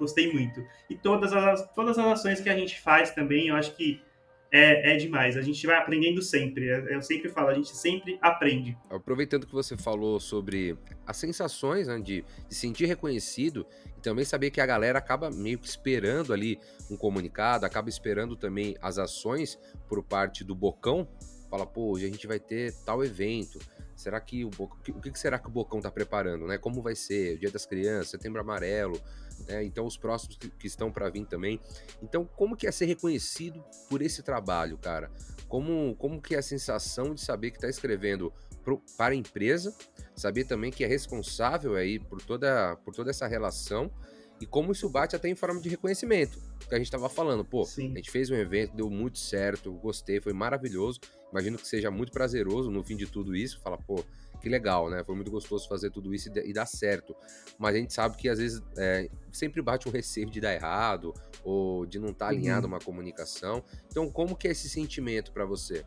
gostei 0.00 0.32
muito. 0.32 0.64
E 0.88 0.96
todas 0.96 1.32
as, 1.32 1.72
todas 1.72 1.96
as 1.98 2.06
ações 2.06 2.40
que 2.40 2.48
a 2.48 2.56
gente 2.56 2.80
faz 2.80 3.12
também, 3.12 3.48
eu 3.48 3.54
acho 3.54 3.76
que 3.76 4.02
é, 4.52 4.94
é 4.94 4.96
demais. 4.96 5.36
A 5.36 5.42
gente 5.42 5.64
vai 5.66 5.76
aprendendo 5.76 6.20
sempre. 6.20 6.66
Eu 6.66 7.00
sempre 7.02 7.28
falo, 7.28 7.48
a 7.48 7.54
gente 7.54 7.76
sempre 7.76 8.18
aprende. 8.20 8.76
Aproveitando 8.90 9.46
que 9.46 9.52
você 9.52 9.76
falou 9.76 10.18
sobre 10.18 10.76
as 11.06 11.16
sensações 11.16 11.86
né, 11.86 11.98
de, 11.98 12.24
de 12.48 12.54
sentir 12.54 12.86
reconhecido 12.86 13.66
e 13.96 14.00
também 14.00 14.24
saber 14.24 14.50
que 14.50 14.60
a 14.60 14.66
galera 14.66 14.98
acaba 14.98 15.30
meio 15.30 15.58
que 15.58 15.68
esperando 15.68 16.32
ali 16.32 16.58
um 16.90 16.96
comunicado, 16.96 17.64
acaba 17.64 17.88
esperando 17.88 18.34
também 18.34 18.76
as 18.82 18.98
ações 18.98 19.58
por 19.88 20.02
parte 20.02 20.42
do 20.42 20.54
Bocão. 20.54 21.06
Fala, 21.48 21.66
pô, 21.66 21.92
hoje 21.92 22.06
a 22.06 22.08
gente 22.08 22.26
vai 22.26 22.40
ter 22.40 22.72
tal 22.84 23.04
evento. 23.04 23.58
Será 23.94 24.18
que 24.20 24.44
o 24.44 24.50
Bocão, 24.50 24.78
o 24.96 25.00
que 25.00 25.16
será 25.18 25.38
que 25.38 25.46
o 25.46 25.50
Bocão 25.50 25.78
está 25.78 25.90
preparando, 25.90 26.46
né? 26.46 26.56
Como 26.56 26.80
vai 26.80 26.96
ser? 26.96 27.36
O 27.36 27.38
Dia 27.38 27.50
das 27.50 27.66
Crianças, 27.66 28.08
Setembro 28.08 28.40
Amarelo, 28.40 28.98
né? 29.46 29.64
Então 29.64 29.86
os 29.86 29.96
próximos 29.96 30.36
que, 30.36 30.48
que 30.50 30.66
estão 30.66 30.90
para 30.90 31.08
vir 31.08 31.26
também. 31.26 31.60
Então, 32.02 32.24
como 32.24 32.56
que 32.56 32.66
é 32.66 32.72
ser 32.72 32.86
reconhecido 32.86 33.62
por 33.88 34.02
esse 34.02 34.22
trabalho, 34.22 34.78
cara? 34.78 35.10
Como, 35.48 35.94
como 35.96 36.20
que 36.20 36.34
é 36.34 36.38
a 36.38 36.42
sensação 36.42 37.14
de 37.14 37.20
saber 37.20 37.50
que 37.50 37.56
está 37.56 37.68
escrevendo 37.68 38.32
pro, 38.62 38.82
para 38.96 39.14
a 39.14 39.16
empresa, 39.16 39.74
saber 40.14 40.44
também 40.44 40.70
que 40.70 40.84
é 40.84 40.86
responsável 40.86 41.74
aí 41.74 41.98
por 41.98 42.22
toda, 42.22 42.76
por 42.84 42.94
toda 42.94 43.10
essa 43.10 43.26
relação 43.26 43.90
e 44.40 44.46
como 44.46 44.72
isso 44.72 44.88
bate 44.88 45.14
até 45.14 45.28
em 45.28 45.34
forma 45.34 45.60
de 45.60 45.68
reconhecimento. 45.68 46.38
Que 46.66 46.74
a 46.74 46.78
gente 46.78 46.86
estava 46.86 47.08
falando, 47.08 47.44
pô, 47.44 47.64
Sim. 47.64 47.92
a 47.92 47.96
gente 47.96 48.10
fez 48.10 48.30
um 48.30 48.34
evento, 48.34 48.74
deu 48.74 48.88
muito 48.88 49.18
certo, 49.18 49.72
gostei, 49.74 50.20
foi 50.20 50.32
maravilhoso. 50.32 50.98
Imagino 51.30 51.58
que 51.58 51.66
seja 51.66 51.90
muito 51.90 52.12
prazeroso 52.12 52.70
no 52.70 52.82
fim 52.82 52.96
de 52.96 53.06
tudo 53.06 53.34
isso, 53.36 53.60
falar, 53.60 53.78
pô, 53.78 54.04
que 54.40 54.48
legal, 54.48 54.88
né? 54.90 55.04
Foi 55.04 55.14
muito 55.14 55.30
gostoso 55.30 55.68
fazer 55.68 55.90
tudo 55.90 56.14
isso 56.14 56.30
e, 56.34 56.52
dar 56.52 56.66
certo. 56.66 57.14
Mas 57.58 57.74
a 57.74 57.78
gente 57.78 57.92
sabe 57.92 58.16
que 58.16 58.28
às 58.28 58.38
vezes 58.38 58.62
é, 58.76 59.08
sempre 59.30 59.60
bate 59.62 59.88
um 59.88 59.92
receio 59.92 60.30
de 60.30 60.40
dar 60.40 60.54
errado 60.54 61.14
ou 61.44 61.86
de 61.86 61.98
não 61.98 62.10
estar 62.10 62.26
tá 62.26 62.30
alinhado 62.30 62.66
uhum. 62.66 62.72
uma 62.72 62.80
comunicação. 62.80 63.62
Então, 63.88 64.10
como 64.10 64.36
que 64.36 64.48
é 64.48 64.50
esse 64.50 64.68
sentimento 64.68 65.32
para 65.32 65.44
você? 65.44 65.84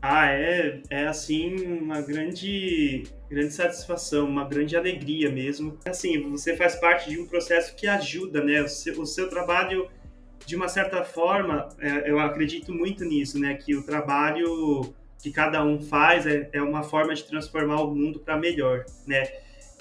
Ah, 0.00 0.30
é, 0.30 0.80
é 0.90 1.06
assim 1.08 1.56
uma 1.56 2.00
grande, 2.00 3.02
grande 3.28 3.52
satisfação, 3.52 4.28
uma 4.28 4.48
grande 4.48 4.76
alegria 4.76 5.30
mesmo. 5.30 5.76
Assim, 5.84 6.30
você 6.30 6.56
faz 6.56 6.76
parte 6.76 7.10
de 7.10 7.18
um 7.18 7.26
processo 7.26 7.74
que 7.74 7.86
ajuda, 7.86 8.42
né? 8.42 8.62
O 8.62 8.68
seu, 8.68 9.00
o 9.00 9.06
seu 9.06 9.28
trabalho, 9.28 9.88
de 10.46 10.56
uma 10.56 10.68
certa 10.68 11.04
forma, 11.04 11.68
é, 11.78 12.10
eu 12.10 12.18
acredito 12.18 12.72
muito 12.72 13.04
nisso, 13.04 13.38
né? 13.38 13.54
Que 13.54 13.74
o 13.74 13.82
trabalho 13.82 14.94
que 15.20 15.30
cada 15.32 15.64
um 15.64 15.80
faz 15.80 16.26
é, 16.26 16.48
é 16.52 16.62
uma 16.62 16.82
forma 16.82 17.14
de 17.14 17.24
transformar 17.24 17.82
o 17.82 17.94
mundo 17.94 18.20
para 18.20 18.36
melhor, 18.36 18.84
né? 19.06 19.28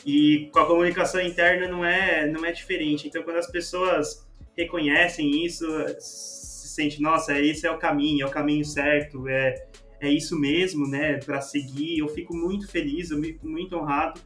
E 0.06 0.50
com 0.52 0.60
a 0.60 0.66
comunicação 0.66 1.22
interna 1.22 1.68
não 1.68 1.86
é, 1.86 2.28
não 2.28 2.46
é 2.46 2.52
diferente. 2.52 3.08
Então, 3.08 3.24
quando 3.24 3.38
as 3.38 3.50
pessoas 3.50 4.26
reconhecem 4.56 5.46
isso, 5.46 5.66
se 6.00 6.68
sente, 6.70 7.02
nossa, 7.02 7.40
esse 7.40 7.68
é 7.68 7.72
o 7.72 7.78
caminho, 7.78 8.24
é 8.24 8.28
o 8.28 8.32
caminho 8.32 8.66
certo, 8.66 9.28
é, 9.28 9.68
é 10.00 10.10
isso 10.10 10.40
mesmo, 10.40 10.88
né, 10.88 11.20
para 11.26 11.42
seguir. 11.42 12.00
Eu 12.00 12.08
fico 12.08 12.36
muito 12.36 12.68
feliz, 12.68 13.12
eu 13.12 13.22
fico 13.22 13.48
muito 13.48 13.76
honrado. 13.76 14.20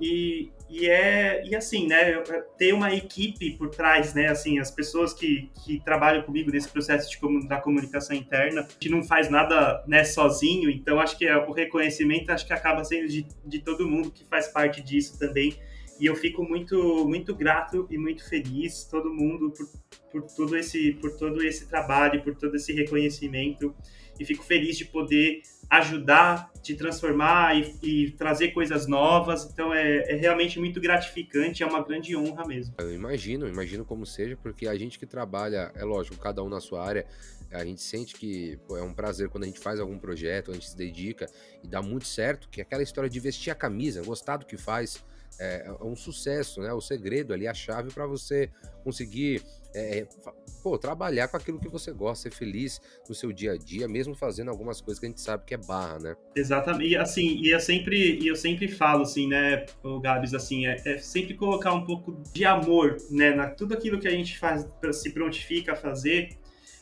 E, 0.00 0.50
e 0.72 0.88
é 0.88 1.46
e 1.46 1.54
assim, 1.54 1.86
né, 1.86 2.14
ter 2.56 2.72
uma 2.72 2.94
equipe 2.94 3.58
por 3.58 3.68
trás, 3.68 4.14
né, 4.14 4.28
assim, 4.28 4.58
as 4.58 4.70
pessoas 4.70 5.12
que, 5.12 5.50
que 5.62 5.78
trabalham 5.84 6.22
comigo 6.22 6.50
nesse 6.50 6.68
processo 6.68 7.10
de, 7.10 7.46
da 7.46 7.60
comunicação 7.60 8.16
interna, 8.16 8.66
que 8.80 8.88
não 8.88 9.02
faz 9.02 9.28
nada, 9.28 9.84
né, 9.86 10.02
sozinho, 10.02 10.70
então 10.70 10.98
acho 10.98 11.18
que 11.18 11.30
o 11.30 11.52
reconhecimento 11.52 12.30
acho 12.30 12.46
que 12.46 12.54
acaba 12.54 12.82
sendo 12.84 13.06
de, 13.06 13.26
de 13.44 13.58
todo 13.58 13.86
mundo 13.86 14.10
que 14.10 14.24
faz 14.24 14.48
parte 14.48 14.80
disso 14.80 15.18
também. 15.18 15.54
e 16.00 16.06
eu 16.06 16.16
fico 16.16 16.42
muito, 16.42 17.06
muito 17.06 17.34
grato 17.34 17.86
e 17.90 17.98
muito 17.98 18.26
feliz, 18.26 18.84
todo 18.84 19.12
mundo, 19.12 19.52
por, 19.52 19.68
por, 20.10 20.22
todo 20.34 20.56
esse, 20.56 20.92
por 20.94 21.18
todo 21.18 21.42
esse 21.44 21.68
trabalho, 21.68 22.22
por 22.22 22.34
todo 22.34 22.56
esse 22.56 22.72
reconhecimento. 22.72 23.74
E 24.18 24.24
fico 24.24 24.44
feliz 24.44 24.76
de 24.76 24.84
poder 24.84 25.42
ajudar, 25.72 26.52
de 26.62 26.74
transformar 26.74 27.56
e, 27.56 27.74
e 27.82 28.10
trazer 28.10 28.48
coisas 28.48 28.86
novas. 28.86 29.48
Então 29.50 29.72
é, 29.72 30.12
é, 30.12 30.16
realmente 30.16 30.58
muito 30.58 30.78
gratificante, 30.78 31.62
é 31.62 31.66
uma 31.66 31.82
grande 31.82 32.14
honra 32.14 32.46
mesmo. 32.46 32.74
Eu 32.76 32.92
imagino, 32.92 33.48
imagino 33.48 33.82
como 33.82 34.04
seja, 34.04 34.36
porque 34.36 34.68
a 34.68 34.76
gente 34.76 34.98
que 34.98 35.06
trabalha, 35.06 35.72
é 35.74 35.82
lógico, 35.82 36.18
cada 36.18 36.42
um 36.44 36.48
na 36.50 36.60
sua 36.60 36.86
área, 36.86 37.06
a 37.50 37.64
gente 37.64 37.80
sente 37.80 38.14
que 38.14 38.58
pô, 38.68 38.76
é 38.76 38.82
um 38.82 38.92
prazer 38.92 39.30
quando 39.30 39.44
a 39.44 39.46
gente 39.46 39.60
faz 39.60 39.80
algum 39.80 39.98
projeto, 39.98 40.50
a 40.50 40.54
gente 40.54 40.68
se 40.68 40.76
dedica 40.76 41.26
e 41.64 41.68
dá 41.68 41.80
muito 41.80 42.06
certo, 42.06 42.50
que 42.50 42.60
é 42.60 42.62
aquela 42.64 42.82
história 42.82 43.08
de 43.08 43.18
vestir 43.18 43.50
a 43.50 43.54
camisa, 43.54 44.02
gostar 44.04 44.36
do 44.36 44.44
que 44.44 44.58
faz, 44.58 45.02
é, 45.40 45.66
é 45.66 45.84
um 45.84 45.96
sucesso, 45.96 46.60
né? 46.60 46.70
O 46.74 46.82
segredo 46.82 47.32
ali, 47.32 47.48
a 47.48 47.54
chave 47.54 47.90
para 47.90 48.06
você 48.06 48.50
conseguir 48.84 49.42
é, 49.74 50.00
é 50.00 50.06
pô, 50.62 50.78
trabalhar 50.78 51.28
com 51.28 51.36
aquilo 51.36 51.58
que 51.58 51.68
você 51.68 51.92
gosta, 51.92 52.30
ser 52.30 52.36
feliz 52.36 52.80
no 53.08 53.14
seu 53.14 53.32
dia 53.32 53.52
a 53.52 53.56
dia, 53.56 53.88
mesmo 53.88 54.14
fazendo 54.14 54.50
algumas 54.50 54.80
coisas 54.80 55.00
que 55.00 55.06
a 55.06 55.08
gente 55.08 55.20
sabe 55.20 55.44
que 55.44 55.54
é 55.54 55.58
barra, 55.58 55.98
né? 55.98 56.16
Exatamente. 56.36 56.90
E 56.90 56.96
assim, 56.96 57.40
e 57.42 57.50
eu 57.50 57.60
sempre, 57.60 58.18
e 58.20 58.28
eu 58.28 58.36
sempre 58.36 58.68
falo 58.68 59.02
assim, 59.02 59.26
né, 59.26 59.66
o 59.82 59.98
Gabs, 60.00 60.34
assim, 60.34 60.66
é, 60.66 60.76
é, 60.86 60.98
sempre 60.98 61.34
colocar 61.34 61.72
um 61.72 61.84
pouco 61.84 62.22
de 62.32 62.44
amor, 62.44 62.96
né, 63.10 63.34
na 63.34 63.48
tudo 63.48 63.74
aquilo 63.74 63.98
que 63.98 64.08
a 64.08 64.12
gente 64.12 64.38
faz, 64.38 64.66
se 64.92 65.10
prontifica 65.10 65.72
a 65.72 65.76
fazer, 65.76 66.30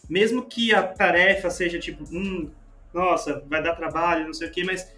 mesmo 0.09 0.44
que 0.44 0.74
a 0.74 0.83
tarefa 0.83 1.50
seja 1.50 1.79
tipo, 1.79 2.05
hum, 2.12 2.50
nossa, 2.92 3.44
vai 3.48 3.62
dar 3.62 3.74
trabalho, 3.76 4.26
não 4.26 4.35
sei 4.35 4.48
o 4.48 4.50
quê, 4.50 4.64
mas 4.64 4.92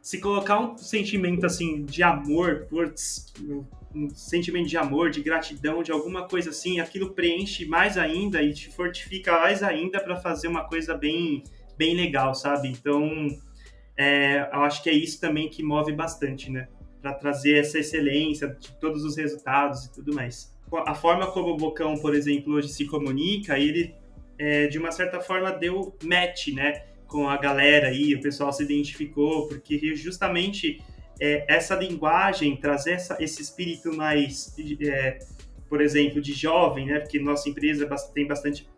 se 0.00 0.18
colocar 0.18 0.58
um 0.58 0.76
sentimento 0.78 1.44
assim 1.44 1.84
de 1.84 2.02
amor, 2.02 2.66
putz, 2.70 3.32
um 3.94 4.08
sentimento 4.10 4.68
de 4.68 4.76
amor, 4.76 5.10
de 5.10 5.20
gratidão, 5.22 5.82
de 5.82 5.90
alguma 5.90 6.28
coisa 6.28 6.50
assim, 6.50 6.80
aquilo 6.80 7.10
preenche 7.12 7.66
mais 7.66 7.98
ainda 7.98 8.42
e 8.42 8.52
te 8.52 8.70
fortifica 8.70 9.32
mais 9.32 9.62
ainda 9.62 10.00
para 10.00 10.16
fazer 10.16 10.48
uma 10.48 10.64
coisa 10.64 10.94
bem, 10.94 11.42
bem 11.76 11.96
legal, 11.96 12.34
sabe? 12.34 12.68
Então, 12.68 13.28
é, 13.96 14.48
eu 14.52 14.62
acho 14.62 14.82
que 14.82 14.90
é 14.90 14.94
isso 14.94 15.20
também 15.20 15.48
que 15.48 15.62
move 15.62 15.92
bastante, 15.92 16.50
né? 16.50 16.68
Para 17.02 17.14
trazer 17.14 17.58
essa 17.58 17.78
excelência 17.78 18.48
de 18.48 18.72
todos 18.78 19.04
os 19.04 19.16
resultados 19.16 19.86
e 19.86 19.92
tudo 19.92 20.14
mais. 20.14 20.54
A 20.86 20.94
forma 20.94 21.26
como 21.32 21.48
o 21.48 21.56
Bocão, 21.56 21.96
por 21.98 22.14
exemplo, 22.14 22.54
hoje 22.54 22.68
se 22.68 22.84
comunica, 22.86 23.58
ele 23.58 23.94
é, 24.38 24.68
de 24.68 24.78
uma 24.78 24.90
certa 24.90 25.20
forma 25.20 25.50
deu 25.50 25.94
match, 26.02 26.48
né, 26.48 26.84
com 27.06 27.28
a 27.28 27.36
galera 27.36 27.88
aí, 27.88 28.14
o 28.14 28.20
pessoal 28.20 28.52
se 28.52 28.62
identificou, 28.62 29.48
porque 29.48 29.94
justamente 29.94 30.80
é, 31.20 31.44
essa 31.48 31.74
linguagem, 31.74 32.56
trazer 32.56 32.92
essa, 32.92 33.16
esse 33.20 33.42
espírito 33.42 33.94
mais, 33.94 34.54
é, 34.82 35.18
por 35.68 35.80
exemplo, 35.80 36.20
de 36.20 36.32
jovem, 36.32 36.86
né, 36.86 37.00
porque 37.00 37.18
nossa 37.18 37.48
empresa 37.48 37.88
tem 38.14 38.26
bastante, 38.26 38.68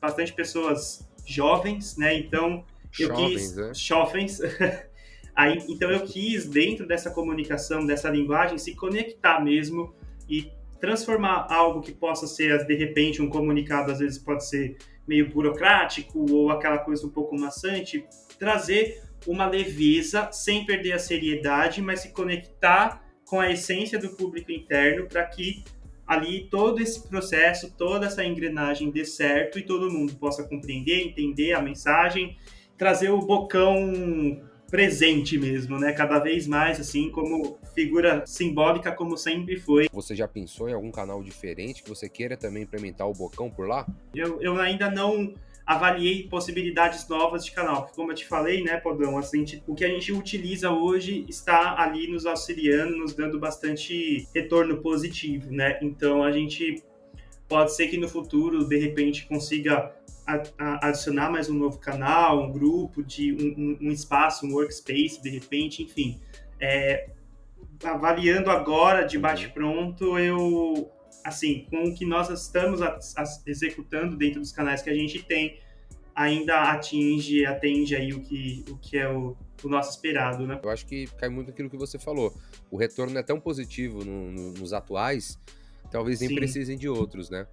bastante 0.00 0.32
pessoas 0.32 1.08
jovens, 1.24 1.96
né, 1.96 2.14
então 2.14 2.64
eu 2.98 3.08
jovens, 3.08 3.52
quis... 3.52 3.58
É? 3.58 3.74
Jovens, 3.74 4.40
Aí, 5.34 5.64
então 5.68 5.90
eu 5.90 6.00
quis, 6.00 6.46
dentro 6.46 6.86
dessa 6.86 7.10
comunicação, 7.10 7.86
dessa 7.86 8.10
linguagem, 8.10 8.58
se 8.58 8.74
conectar 8.74 9.42
mesmo 9.42 9.94
e 10.28 10.52
transformar 10.78 11.46
algo 11.48 11.80
que 11.80 11.92
possa 11.92 12.26
ser, 12.26 12.66
de 12.66 12.74
repente, 12.74 13.22
um 13.22 13.30
comunicado, 13.30 13.90
às 13.90 14.00
vezes 14.00 14.18
pode 14.18 14.46
ser 14.46 14.76
meio 15.06 15.30
burocrático 15.30 16.30
ou 16.30 16.50
aquela 16.50 16.78
coisa 16.78 17.06
um 17.06 17.10
pouco 17.10 17.38
maçante, 17.38 18.04
trazer 18.38 19.02
uma 19.26 19.46
leveza 19.46 20.30
sem 20.32 20.64
perder 20.64 20.92
a 20.92 20.98
seriedade, 20.98 21.80
mas 21.80 22.00
se 22.00 22.12
conectar 22.12 23.04
com 23.24 23.40
a 23.40 23.50
essência 23.50 23.98
do 23.98 24.10
público 24.10 24.52
interno 24.52 25.06
para 25.06 25.24
que 25.24 25.64
ali 26.06 26.48
todo 26.50 26.80
esse 26.80 27.08
processo, 27.08 27.72
toda 27.76 28.06
essa 28.06 28.24
engrenagem 28.24 28.90
dê 28.90 29.04
certo 29.04 29.58
e 29.58 29.62
todo 29.62 29.90
mundo 29.90 30.14
possa 30.16 30.44
compreender, 30.44 31.00
entender 31.00 31.52
a 31.52 31.62
mensagem, 31.62 32.36
trazer 32.76 33.10
o 33.10 33.20
bocão 33.20 34.42
presente 34.72 35.36
mesmo, 35.36 35.78
né? 35.78 35.92
Cada 35.92 36.18
vez 36.18 36.46
mais, 36.46 36.80
assim, 36.80 37.10
como 37.10 37.58
figura 37.74 38.24
simbólica, 38.26 38.90
como 38.90 39.18
sempre 39.18 39.60
foi. 39.60 39.86
Você 39.92 40.16
já 40.16 40.26
pensou 40.26 40.66
em 40.66 40.72
algum 40.72 40.90
canal 40.90 41.22
diferente 41.22 41.82
que 41.82 41.88
você 41.90 42.08
queira 42.08 42.38
também 42.38 42.62
implementar 42.62 43.06
o 43.06 43.12
Bocão 43.12 43.50
por 43.50 43.68
lá? 43.68 43.86
Eu, 44.14 44.40
eu 44.40 44.58
ainda 44.58 44.90
não 44.90 45.34
avaliei 45.66 46.28
possibilidades 46.28 47.06
novas 47.08 47.44
de 47.44 47.52
canal. 47.52 47.90
Como 47.94 48.10
eu 48.10 48.14
te 48.14 48.26
falei, 48.26 48.62
né, 48.62 48.76
Podão, 48.78 49.16
assim, 49.18 49.44
o 49.66 49.74
que 49.74 49.84
a 49.84 49.88
gente 49.88 50.12
utiliza 50.12 50.70
hoje 50.70 51.24
está 51.28 51.80
ali 51.80 52.10
nos 52.10 52.26
auxiliando, 52.26 52.96
nos 52.96 53.14
dando 53.14 53.38
bastante 53.38 54.28
retorno 54.34 54.78
positivo, 54.78 55.50
né? 55.50 55.78
Então 55.82 56.22
a 56.22 56.32
gente 56.32 56.82
pode 57.48 57.74
ser 57.74 57.88
que 57.88 57.98
no 57.98 58.08
futuro, 58.08 58.64
de 58.64 58.78
repente, 58.78 59.26
consiga 59.26 59.94
adicionar 60.56 61.30
mais 61.30 61.50
um 61.50 61.54
novo 61.54 61.78
canal, 61.78 62.42
um 62.42 62.52
grupo, 62.52 63.02
de 63.02 63.32
um, 63.32 63.88
um 63.88 63.90
espaço, 63.90 64.46
um 64.46 64.52
workspace, 64.52 65.20
de 65.22 65.30
repente, 65.30 65.82
enfim. 65.82 66.20
É, 66.60 67.10
avaliando 67.84 68.50
agora, 68.50 69.04
de 69.04 69.16
uhum. 69.16 69.22
bate-pronto, 69.22 70.18
eu, 70.18 70.90
assim, 71.24 71.66
com 71.70 71.84
o 71.84 71.94
que 71.94 72.04
nós 72.04 72.28
estamos 72.30 72.82
a, 72.82 72.98
a, 73.16 73.24
executando 73.46 74.16
dentro 74.16 74.40
dos 74.40 74.52
canais 74.52 74.82
que 74.82 74.90
a 74.90 74.94
gente 74.94 75.22
tem, 75.22 75.58
ainda 76.14 76.72
atinge, 76.72 77.44
atende 77.46 77.96
aí 77.96 78.12
o 78.12 78.20
que, 78.20 78.64
o 78.68 78.76
que 78.76 78.98
é 78.98 79.08
o, 79.08 79.36
o 79.62 79.68
nosso 79.68 79.90
esperado, 79.90 80.46
né? 80.46 80.60
Eu 80.62 80.70
acho 80.70 80.86
que 80.86 81.06
cai 81.18 81.28
muito 81.28 81.50
aquilo 81.50 81.70
que 81.70 81.76
você 81.76 81.98
falou. 81.98 82.34
O 82.70 82.76
retorno 82.76 83.18
é 83.18 83.22
tão 83.22 83.40
positivo 83.40 84.04
no, 84.04 84.30
no, 84.30 84.52
nos 84.52 84.72
atuais, 84.72 85.38
talvez 85.90 86.20
nem 86.20 86.28
Sim. 86.28 86.34
precisem 86.34 86.76
de 86.76 86.88
outros, 86.88 87.30
né? 87.30 87.46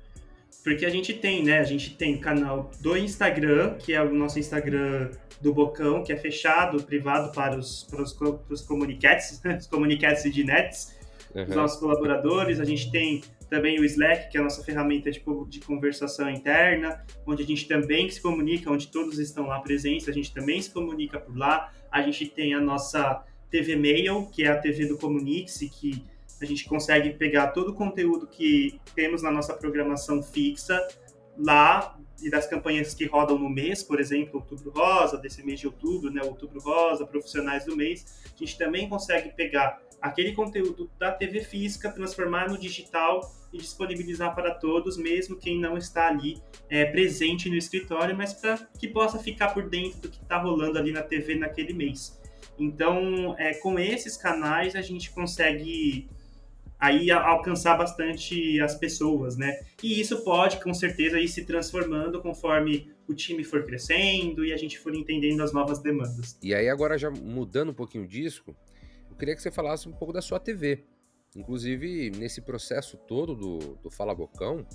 Porque 0.63 0.85
a 0.85 0.89
gente 0.89 1.13
tem, 1.13 1.43
né? 1.43 1.59
A 1.59 1.63
gente 1.63 1.95
tem 1.95 2.15
o 2.15 2.19
canal 2.19 2.69
do 2.81 2.97
Instagram, 2.97 3.75
que 3.75 3.93
é 3.93 4.01
o 4.01 4.13
nosso 4.13 4.39
Instagram 4.39 5.09
do 5.39 5.53
Bocão, 5.53 6.03
que 6.03 6.11
é 6.11 6.17
fechado, 6.17 6.83
privado 6.83 7.31
para 7.31 7.57
os, 7.57 7.83
para 7.83 8.01
os, 8.01 8.11
para 8.11 8.53
os 8.53 8.61
comunicates, 8.61 9.41
os 9.57 9.67
comunicates 9.67 10.31
de 10.31 10.43
nets, 10.43 10.95
uhum. 11.33 11.43
os 11.43 11.55
nossos 11.55 11.79
colaboradores. 11.79 12.59
A 12.59 12.65
gente 12.65 12.91
tem 12.91 13.21
também 13.49 13.79
o 13.79 13.85
Slack, 13.85 14.29
que 14.29 14.37
é 14.37 14.41
a 14.41 14.43
nossa 14.43 14.63
ferramenta 14.63 15.09
de, 15.09 15.21
de 15.47 15.59
conversação 15.59 16.29
interna, 16.29 17.03
onde 17.25 17.43
a 17.43 17.45
gente 17.45 17.67
também 17.67 18.09
se 18.09 18.21
comunica, 18.21 18.71
onde 18.71 18.87
todos 18.87 19.17
estão 19.17 19.47
lá 19.47 19.59
presentes, 19.59 20.07
a 20.07 20.11
gente 20.11 20.33
também 20.33 20.61
se 20.61 20.71
comunica 20.71 21.19
por 21.19 21.35
lá. 21.35 21.71
A 21.91 22.01
gente 22.01 22.27
tem 22.27 22.53
a 22.53 22.61
nossa 22.61 23.23
TV 23.49 23.75
Mail, 23.75 24.27
que 24.27 24.43
é 24.43 24.47
a 24.49 24.57
TV 24.57 24.85
do 24.85 24.97
Comunix, 24.97 25.59
que 25.79 26.03
a 26.41 26.45
gente 26.45 26.65
consegue 26.65 27.11
pegar 27.13 27.47
todo 27.47 27.69
o 27.71 27.73
conteúdo 27.73 28.27
que 28.27 28.79
temos 28.95 29.21
na 29.21 29.31
nossa 29.31 29.53
programação 29.53 30.23
fixa 30.23 30.79
lá 31.39 31.97
e 32.21 32.29
das 32.29 32.45
campanhas 32.45 32.93
que 32.93 33.05
rodam 33.05 33.37
no 33.37 33.49
mês, 33.49 33.81
por 33.81 33.99
exemplo, 33.99 34.39
Outubro 34.39 34.71
Rosa, 34.71 35.17
desse 35.17 35.43
mês 35.43 35.59
de 35.59 35.67
outubro, 35.67 36.11
né, 36.11 36.21
Outubro 36.21 36.59
Rosa, 36.59 37.07
Profissionais 37.07 37.65
do 37.65 37.75
Mês, 37.75 38.21
a 38.25 38.37
gente 38.37 38.57
também 38.57 38.89
consegue 38.89 39.29
pegar 39.29 39.81
aquele 40.01 40.33
conteúdo 40.33 40.89
da 40.97 41.11
TV 41.11 41.41
física, 41.41 41.91
transformar 41.91 42.49
no 42.49 42.57
digital 42.57 43.21
e 43.51 43.57
disponibilizar 43.57 44.35
para 44.35 44.53
todos, 44.53 44.97
mesmo 44.97 45.35
quem 45.35 45.59
não 45.59 45.77
está 45.77 46.07
ali 46.07 46.41
é, 46.69 46.85
presente 46.85 47.49
no 47.49 47.55
escritório, 47.55 48.15
mas 48.15 48.33
para 48.33 48.57
que 48.77 48.87
possa 48.87 49.17
ficar 49.19 49.53
por 49.53 49.69
dentro 49.69 49.99
do 50.01 50.09
que 50.09 50.21
está 50.21 50.37
rolando 50.37 50.77
ali 50.77 50.91
na 50.91 51.01
TV 51.01 51.35
naquele 51.35 51.73
mês. 51.73 52.19
Então, 52.57 53.35
é, 53.37 53.53
com 53.55 53.79
esses 53.79 54.17
canais, 54.17 54.75
a 54.75 54.81
gente 54.81 55.11
consegue 55.11 56.09
aí 56.79 57.11
alcançar 57.11 57.77
bastante 57.77 58.59
as 58.61 58.75
pessoas, 58.75 59.35
né? 59.35 59.59
E 59.83 59.99
isso 59.99 60.23
pode, 60.23 60.61
com 60.63 60.73
certeza, 60.73 61.19
ir 61.19 61.27
se 61.27 61.43
transformando 61.45 62.21
conforme 62.21 62.91
o 63.07 63.13
time 63.13 63.43
for 63.43 63.65
crescendo 63.65 64.45
e 64.45 64.53
a 64.53 64.57
gente 64.57 64.79
for 64.79 64.95
entendendo 64.95 65.41
as 65.41 65.51
novas 65.51 65.79
demandas. 65.79 66.37
E 66.41 66.53
aí, 66.53 66.69
agora 66.69 66.97
já 66.97 67.09
mudando 67.09 67.69
um 67.69 67.73
pouquinho 67.73 68.07
disso, 68.07 68.43
eu 69.09 69.15
queria 69.17 69.35
que 69.35 69.41
você 69.41 69.51
falasse 69.51 69.89
um 69.89 69.91
pouco 69.91 70.13
da 70.13 70.21
sua 70.21 70.39
TV. 70.39 70.85
Inclusive, 71.35 72.11
nesse 72.11 72.41
processo 72.41 72.97
todo 72.97 73.35
do, 73.35 73.75
do 73.83 73.91
Fala 73.91 74.15
Bocão, 74.15 74.65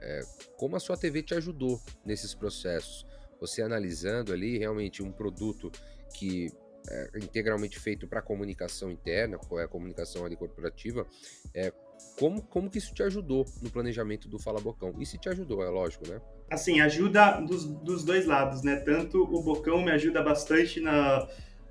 é, 0.00 0.20
como 0.56 0.76
a 0.76 0.80
sua 0.80 0.96
TV 0.96 1.22
te 1.22 1.34
ajudou 1.34 1.80
nesses 2.04 2.34
processos? 2.34 3.06
Você 3.40 3.62
analisando 3.62 4.32
ali 4.32 4.58
realmente 4.58 5.02
um 5.02 5.12
produto 5.12 5.70
que 6.14 6.50
é, 6.88 7.10
integralmente 7.18 7.78
feito 7.78 8.06
para 8.06 8.22
comunicação 8.22 8.90
interna, 8.90 9.38
é 9.52 9.62
a 9.62 9.68
comunicação 9.68 10.24
ali 10.24 10.36
corporativa, 10.36 11.06
é, 11.54 11.72
como, 12.18 12.42
como 12.42 12.70
que 12.70 12.78
isso 12.78 12.94
te 12.94 13.02
ajudou 13.02 13.44
no 13.62 13.70
planejamento 13.70 14.28
do 14.28 14.38
Fala 14.38 14.60
Bocão? 14.60 14.94
E 14.98 15.06
se 15.06 15.18
te 15.18 15.28
ajudou, 15.28 15.62
é 15.62 15.68
lógico, 15.68 16.08
né? 16.08 16.20
Assim, 16.50 16.80
ajuda 16.80 17.40
dos, 17.40 17.64
dos 17.64 18.04
dois 18.04 18.26
lados, 18.26 18.62
né? 18.62 18.76
Tanto 18.76 19.22
o 19.22 19.42
Bocão 19.42 19.82
me 19.82 19.90
ajuda 19.90 20.22
bastante 20.22 20.80
na, 20.80 21.28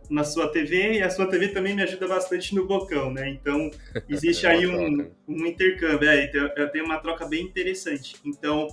na 0.09 0.23
sua 0.23 0.51
TV 0.51 0.93
e 0.93 1.01
a 1.01 1.09
sua 1.09 1.27
TV 1.27 1.49
também 1.49 1.75
me 1.75 1.81
ajuda 1.81 2.07
bastante 2.07 2.53
no 2.53 2.67
Bocão, 2.67 3.11
né? 3.11 3.29
Então, 3.29 3.71
existe 4.09 4.45
é 4.45 4.49
aí 4.49 4.67
um, 4.67 5.11
um 5.27 5.45
intercâmbio, 5.45 6.09
é, 6.09 6.25
então, 6.25 6.49
eu 6.55 6.71
tenho 6.71 6.85
uma 6.85 6.99
troca 6.99 7.25
bem 7.27 7.43
interessante. 7.43 8.15
Então, 8.23 8.67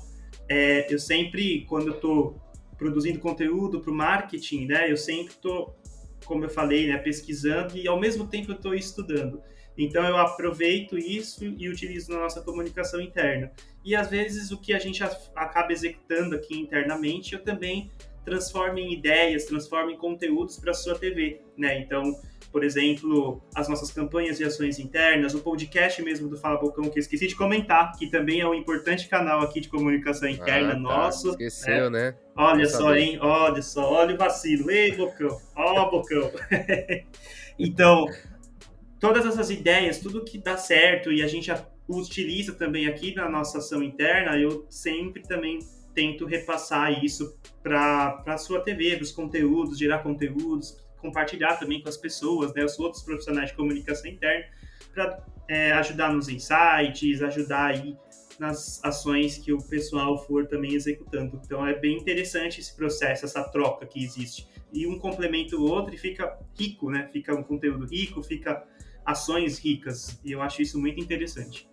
é, 0.49 0.93
eu 0.93 0.99
sempre, 0.99 1.65
quando 1.67 1.89
eu 1.89 2.01
tô 2.01 2.35
produzindo 2.77 3.19
conteúdo 3.21 3.81
para 3.81 3.91
o 3.91 3.95
marketing, 3.95 4.67
né? 4.67 4.91
Eu 4.91 4.97
sempre 4.97 5.35
tô 5.35 5.73
como 6.25 6.45
eu 6.45 6.51
falei, 6.51 6.89
né, 6.89 6.99
pesquisando 6.99 7.77
e 7.77 7.87
ao 7.87 7.99
mesmo 7.99 8.27
tempo 8.27 8.53
eu 8.53 8.57
estou 8.57 8.75
estudando. 8.75 9.43
Então 9.77 10.05
eu 10.07 10.17
aproveito 10.17 10.99
isso 10.99 11.45
e 11.45 11.69
utilizo 11.69 12.13
na 12.13 12.21
nossa 12.21 12.43
comunicação 12.43 13.01
interna. 13.01 13.51
E 13.85 13.97
às 13.97 14.09
vezes 14.09 14.51
o 14.51 14.61
que 14.61 14.73
a 14.75 14.79
gente 14.79 15.03
acaba 15.03 15.73
executando 15.73 16.35
aqui 16.35 16.59
internamente, 16.59 17.35
eu 17.35 17.43
também 17.43 17.91
transformo 18.25 18.79
em 18.79 18.93
ideias, 18.93 19.47
transformo 19.47 19.91
em 19.91 19.97
conteúdos 19.97 20.59
para 20.59 20.71
a 20.71 20.75
sua 20.75 20.97
TV, 20.97 21.41
né? 21.57 21.81
Então, 21.81 22.15
por 22.53 22.63
exemplo, 22.63 23.43
as 23.55 23.67
nossas 23.67 23.91
campanhas 23.91 24.37
de 24.37 24.45
ações 24.45 24.79
internas, 24.79 25.35
o 25.35 25.41
podcast 25.41 26.03
mesmo 26.03 26.29
do 26.29 26.37
Fala 26.37 26.61
Bocão, 26.61 26.91
que 26.91 26.99
eu 26.99 27.01
esqueci 27.01 27.27
de 27.27 27.35
comentar, 27.35 27.93
que 27.99 28.11
também 28.11 28.41
é 28.41 28.47
um 28.47 28.53
importante 28.53 29.09
canal 29.09 29.41
aqui 29.41 29.59
de 29.59 29.69
comunicação 29.69 30.29
interna 30.29 30.73
ah, 30.73 30.75
tá. 30.75 30.79
nosso. 30.79 31.31
Esqueceu, 31.31 31.89
né? 31.89 32.11
né? 32.11 32.17
Olha 32.37 32.67
só, 32.67 32.95
hein? 32.95 33.19
Olha 33.21 33.63
só, 33.63 33.91
olha 33.91 34.15
o 34.15 34.19
vacilo. 34.19 34.71
Ei, 34.71 34.95
Bocão, 34.95 35.41
ó, 35.57 35.91
Bocão. 35.91 36.31
então, 37.59 38.07
todas 39.01 39.25
essas 39.25 39.51
ideias, 39.51 39.99
tudo 39.99 40.23
que 40.23 40.37
dá 40.37 40.59
certo 40.59 41.11
e 41.11 41.23
a 41.23 41.27
gente 41.27 41.51
utiliza 41.89 42.53
também 42.53 42.87
aqui 42.87 43.15
na 43.15 43.29
nossa 43.29 43.59
ação 43.59 43.83
interna, 43.83 44.39
eu 44.39 44.67
sempre 44.69 45.23
também 45.23 45.59
tento 45.95 46.27
repassar 46.27 47.05
isso 47.05 47.35
para 47.63 48.23
a 48.27 48.37
sua 48.37 48.61
TV, 48.61 48.97
para 48.97 49.03
os 49.03 49.13
conteúdos, 49.13 49.79
gerar 49.79 49.99
conteúdos, 49.99 50.82
compartilhar 51.03 51.57
também 51.57 51.83
com 51.83 51.89
as 51.89 51.97
pessoas, 51.97 52.55
né, 52.55 52.65
os 52.65 52.79
outros 52.79 53.03
profissionais 53.03 53.51
de 53.51 53.57
comunicação 53.57 54.11
interna, 54.11 54.47
para 54.95 55.23
é, 55.49 55.73
ajudar 55.73 56.13
nos 56.13 56.29
insights, 56.29 57.23
ajudar 57.23 57.67
aí 57.67 57.97
nas 58.39 58.83
ações 58.83 59.39
que 59.39 59.53
o 59.53 59.59
pessoal 59.59 60.17
for 60.27 60.47
também 60.47 60.75
executando. 60.75 61.41
Então 61.45 61.67
é 61.67 61.79
bem 61.79 61.97
interessante 61.99 62.61
esse 62.61 62.75
processo, 62.75 63.25
essa 63.25 63.43
troca 63.45 63.85
que 63.87 64.03
existe. 64.03 64.49
E 64.73 64.87
um 64.87 64.99
complementa 64.99 65.57
o 65.57 65.63
outro 65.63 65.95
e 65.95 65.99
fica 65.99 66.39
rico, 66.59 66.91
né? 66.91 67.09
Fica 67.13 67.35
um 67.35 67.43
conteúdo 67.43 67.85
rico, 67.85 68.23
fica 68.23 68.65
ações 69.05 69.59
ricas. 69.59 70.19
E 70.25 70.33
eu 70.33 70.41
acho 70.41 70.63
isso 70.63 70.81
muito 70.81 70.99
interessante. 70.99 71.69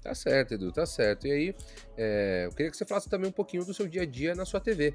Tá 0.00 0.14
certo, 0.14 0.54
Edu, 0.54 0.70
tá 0.70 0.84
certo. 0.84 1.26
E 1.26 1.32
aí, 1.32 1.54
é, 1.96 2.44
eu 2.46 2.50
queria 2.50 2.70
que 2.70 2.76
você 2.76 2.84
falasse 2.84 3.08
também 3.08 3.28
um 3.28 3.32
pouquinho 3.32 3.64
do 3.64 3.72
seu 3.72 3.88
dia 3.88 4.02
a 4.02 4.06
dia 4.06 4.34
na 4.34 4.44
sua 4.44 4.60
TV. 4.60 4.94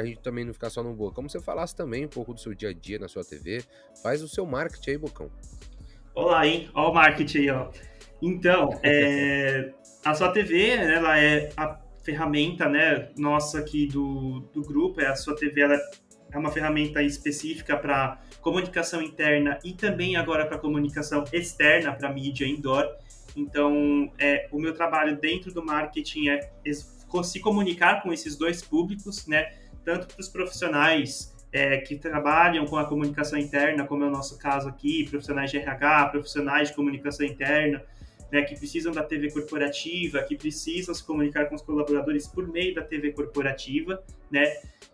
Pra 0.00 0.06
gente 0.06 0.20
também 0.20 0.46
não 0.46 0.54
ficar 0.54 0.70
só 0.70 0.82
no 0.82 0.94
boa. 0.94 1.12
Como 1.12 1.28
você 1.28 1.38
falasse 1.38 1.76
também 1.76 2.06
um 2.06 2.08
pouco 2.08 2.32
do 2.32 2.40
seu 2.40 2.54
dia 2.54 2.70
a 2.70 2.72
dia 2.72 2.98
na 2.98 3.06
sua 3.06 3.22
TV. 3.22 3.62
Faz 4.02 4.22
o 4.22 4.28
seu 4.28 4.46
marketing 4.46 4.92
aí, 4.92 4.96
Bocão. 4.96 5.30
Olá, 6.14 6.46
hein? 6.46 6.70
Ó 6.72 6.90
o 6.90 6.94
marketing 6.94 7.38
aí, 7.38 7.50
ó. 7.50 7.70
Então, 8.22 8.70
é, 8.82 9.74
a 10.02 10.14
sua 10.14 10.32
TV, 10.32 10.70
ela 10.70 11.18
é 11.18 11.50
a 11.54 11.78
ferramenta, 12.02 12.66
né, 12.66 13.10
nossa 13.18 13.58
aqui 13.58 13.86
do, 13.88 14.40
do 14.54 14.62
grupo. 14.62 15.02
É 15.02 15.08
a 15.08 15.14
sua 15.14 15.36
TV, 15.36 15.60
ela 15.60 15.78
é 16.32 16.38
uma 16.38 16.50
ferramenta 16.50 17.02
específica 17.02 17.76
para 17.76 18.22
comunicação 18.40 19.02
interna 19.02 19.58
e 19.62 19.74
também 19.74 20.16
agora 20.16 20.46
para 20.46 20.56
comunicação 20.56 21.24
externa, 21.30 21.92
para 21.92 22.10
mídia 22.10 22.46
indoor. 22.46 22.86
Então, 23.36 24.10
é, 24.18 24.48
o 24.50 24.58
meu 24.58 24.72
trabalho 24.72 25.20
dentro 25.20 25.52
do 25.52 25.62
marketing 25.62 26.30
é 26.30 26.50
se 27.22 27.38
comunicar 27.40 28.02
com 28.02 28.10
esses 28.14 28.34
dois 28.34 28.62
públicos, 28.62 29.26
né? 29.26 29.52
Tanto 29.84 30.06
para 30.06 30.20
os 30.20 30.28
profissionais 30.28 31.34
é, 31.52 31.78
que 31.78 31.96
trabalham 31.96 32.64
com 32.66 32.76
a 32.76 32.84
comunicação 32.84 33.38
interna, 33.38 33.86
como 33.86 34.04
é 34.04 34.06
o 34.06 34.10
nosso 34.10 34.38
caso 34.38 34.68
aqui, 34.68 35.08
profissionais 35.08 35.50
de 35.50 35.58
RH, 35.58 36.08
profissionais 36.08 36.68
de 36.68 36.74
comunicação 36.74 37.26
interna, 37.26 37.82
né, 38.30 38.42
que 38.42 38.56
precisam 38.56 38.92
da 38.92 39.02
TV 39.02 39.30
corporativa, 39.30 40.22
que 40.22 40.36
precisam 40.36 40.94
se 40.94 41.04
comunicar 41.04 41.46
com 41.46 41.56
os 41.56 41.62
colaboradores 41.62 42.28
por 42.28 42.46
meio 42.46 42.74
da 42.74 42.82
TV 42.82 43.12
corporativa, 43.12 44.02
né? 44.30 44.46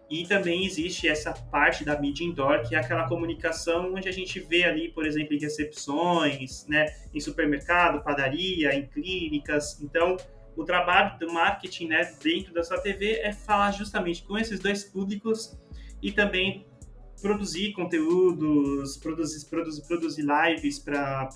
E 0.09 0.25
também 0.27 0.65
existe 0.65 1.09
essa 1.09 1.33
parte 1.33 1.85
da 1.85 2.01
mídia 2.01 2.25
indoor, 2.25 2.67
que 2.67 2.75
é 2.75 2.79
aquela 2.79 3.09
comunicação 3.09 3.93
onde 3.93 4.09
a 4.09 4.13
gente 4.13 4.39
vê 4.39 4.65
ali, 4.65 4.89
por 4.91 5.05
exemplo, 5.05 5.35
em 5.35 5.39
recepções, 5.39 6.65
né, 6.69 6.87
em 7.13 7.21
supermercado, 7.21 8.03
padaria, 8.03 8.73
em 8.73 8.87
clínicas. 8.87 9.83
Então, 9.83 10.17
o 10.57 10.65
trabalho 10.65 11.19
do 11.19 11.33
marketing 11.33 11.89
né, 11.89 12.13
dentro 12.23 12.53
da 12.55 12.63
sua 12.63 12.81
TV 12.81 13.21
é 13.21 13.33
falar 13.33 13.71
justamente 13.73 14.23
com 14.23 14.39
esses 14.39 14.59
dois 14.59 14.83
públicos 14.83 15.57
e 16.03 16.11
também 16.11 16.67
produzir 17.21 17.73
conteúdos, 17.73 18.97
produzir, 18.97 19.47
produzir, 19.47 19.87
produzir 19.87 20.25
lives 20.25 20.79
para 20.79 21.29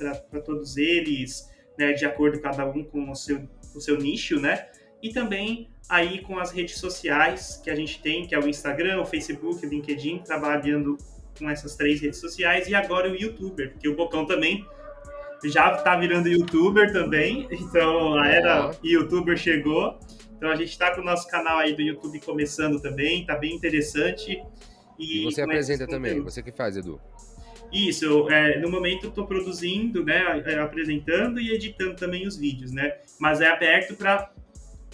todos 0.44 0.76
eles, 0.76 1.50
né, 1.78 1.92
de 1.92 2.04
acordo 2.04 2.40
cada 2.40 2.66
um 2.66 2.82
com 2.82 3.10
o 3.10 3.14
seu, 3.14 3.48
o 3.74 3.80
seu 3.80 3.98
nicho, 3.98 4.38
né? 4.38 4.68
E 5.02 5.10
também 5.10 5.70
aí 5.88 6.20
com 6.20 6.38
as 6.38 6.50
redes 6.50 6.78
sociais 6.78 7.60
que 7.62 7.70
a 7.70 7.74
gente 7.74 8.00
tem, 8.02 8.26
que 8.26 8.34
é 8.34 8.38
o 8.38 8.48
Instagram, 8.48 9.00
o 9.00 9.06
Facebook, 9.06 9.64
o 9.64 9.68
LinkedIn, 9.68 10.18
trabalhando 10.18 10.96
com 11.38 11.48
essas 11.48 11.74
três 11.74 12.00
redes 12.00 12.20
sociais 12.20 12.68
e 12.68 12.74
agora 12.74 13.10
o 13.10 13.16
YouTuber, 13.16 13.72
porque 13.72 13.88
o 13.88 13.96
Bocão 13.96 14.26
também 14.26 14.66
já 15.44 15.74
está 15.74 15.96
virando 15.96 16.28
YouTuber 16.28 16.92
também, 16.92 17.48
então 17.50 18.14
a 18.18 18.28
era 18.28 18.70
YouTuber 18.82 19.36
chegou. 19.36 19.98
Então 20.36 20.50
a 20.50 20.56
gente 20.56 20.70
está 20.70 20.94
com 20.94 21.00
o 21.00 21.04
nosso 21.04 21.28
canal 21.28 21.58
aí 21.58 21.74
do 21.74 21.82
YouTube 21.82 22.20
começando 22.20 22.80
também, 22.80 23.24
tá 23.24 23.36
bem 23.36 23.54
interessante. 23.54 24.42
E, 24.98 25.22
e 25.22 25.24
você 25.24 25.42
apresenta 25.42 25.86
também, 25.86 26.20
você 26.20 26.42
que 26.42 26.52
faz, 26.52 26.76
Edu. 26.76 27.00
Isso, 27.72 28.04
eu, 28.04 28.30
é, 28.30 28.58
no 28.58 28.68
momento 28.68 29.08
estou 29.08 29.26
produzindo, 29.26 30.04
né, 30.04 30.42
é, 30.44 30.58
apresentando 30.58 31.40
e 31.40 31.52
editando 31.52 31.94
também 31.94 32.26
os 32.26 32.36
vídeos, 32.36 32.72
né? 32.72 32.98
Mas 33.18 33.40
é 33.40 33.46
aberto 33.46 33.94
para 33.94 34.32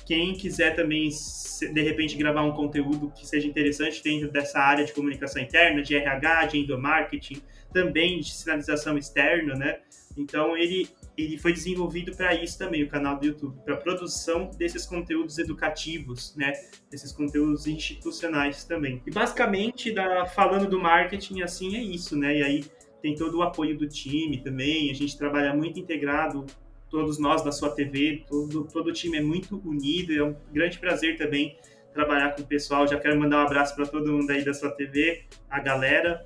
quem 0.05 0.35
quiser 0.35 0.77
também, 0.77 1.09
de 1.09 1.83
repente, 1.83 2.17
gravar 2.17 2.43
um 2.43 2.53
conteúdo 2.53 3.11
que 3.11 3.27
seja 3.27 3.47
interessante 3.47 4.03
dentro 4.03 4.31
dessa 4.31 4.61
área 4.61 4.85
de 4.85 4.93
comunicação 4.93 5.43
interna, 5.43 5.83
de 5.83 5.97
RH, 5.97 6.47
de 6.47 6.59
endomarketing, 6.59 7.43
também 7.73 8.21
de 8.21 8.33
sinalização 8.33 8.97
externa, 8.97 9.55
né? 9.55 9.79
Então, 10.17 10.57
ele, 10.57 10.89
ele 11.17 11.37
foi 11.39 11.53
desenvolvido 11.53 12.17
para 12.17 12.35
isso 12.35 12.59
também, 12.59 12.83
o 12.83 12.89
canal 12.89 13.19
do 13.19 13.27
YouTube, 13.27 13.61
para 13.65 13.77
produção 13.77 14.51
desses 14.57 14.87
conteúdos 14.87 15.39
educativos, 15.39 16.35
né? 16.37 16.53
Desses 16.91 17.13
conteúdos 17.13 17.67
institucionais 17.67 18.65
também. 18.65 19.03
E 19.07 19.11
basicamente, 19.11 19.93
da, 19.93 20.27
falando 20.27 20.69
do 20.69 20.81
marketing, 20.81 21.43
assim, 21.43 21.77
é 21.77 21.83
isso, 21.83 22.17
né? 22.17 22.39
E 22.39 22.43
aí 22.43 22.65
tem 23.03 23.15
todo 23.15 23.39
o 23.39 23.43
apoio 23.43 23.77
do 23.77 23.87
time 23.87 24.43
também, 24.43 24.91
a 24.91 24.95
gente 24.95 25.17
trabalha 25.17 25.55
muito 25.55 25.79
integrado 25.79 26.47
todos 26.91 27.19
nós 27.19 27.43
da 27.43 27.53
sua 27.53 27.71
TV, 27.71 28.25
todo, 28.29 28.65
todo 28.65 28.89
o 28.89 28.93
time 28.93 29.19
é 29.19 29.21
muito 29.21 29.61
unido, 29.65 30.13
é 30.13 30.23
um 30.23 30.35
grande 30.53 30.79
prazer 30.79 31.17
também 31.17 31.59
trabalhar 31.93 32.35
com 32.35 32.43
o 32.43 32.47
pessoal. 32.47 32.87
Já 32.87 32.99
quero 32.99 33.19
mandar 33.19 33.39
um 33.39 33.47
abraço 33.47 33.75
para 33.75 33.87
todo 33.87 34.13
mundo 34.13 34.31
aí 34.31 34.45
da 34.45 34.55
sua 34.55 34.71
TV, 34.71 35.25
a 35.51 35.61
galera, 35.61 36.25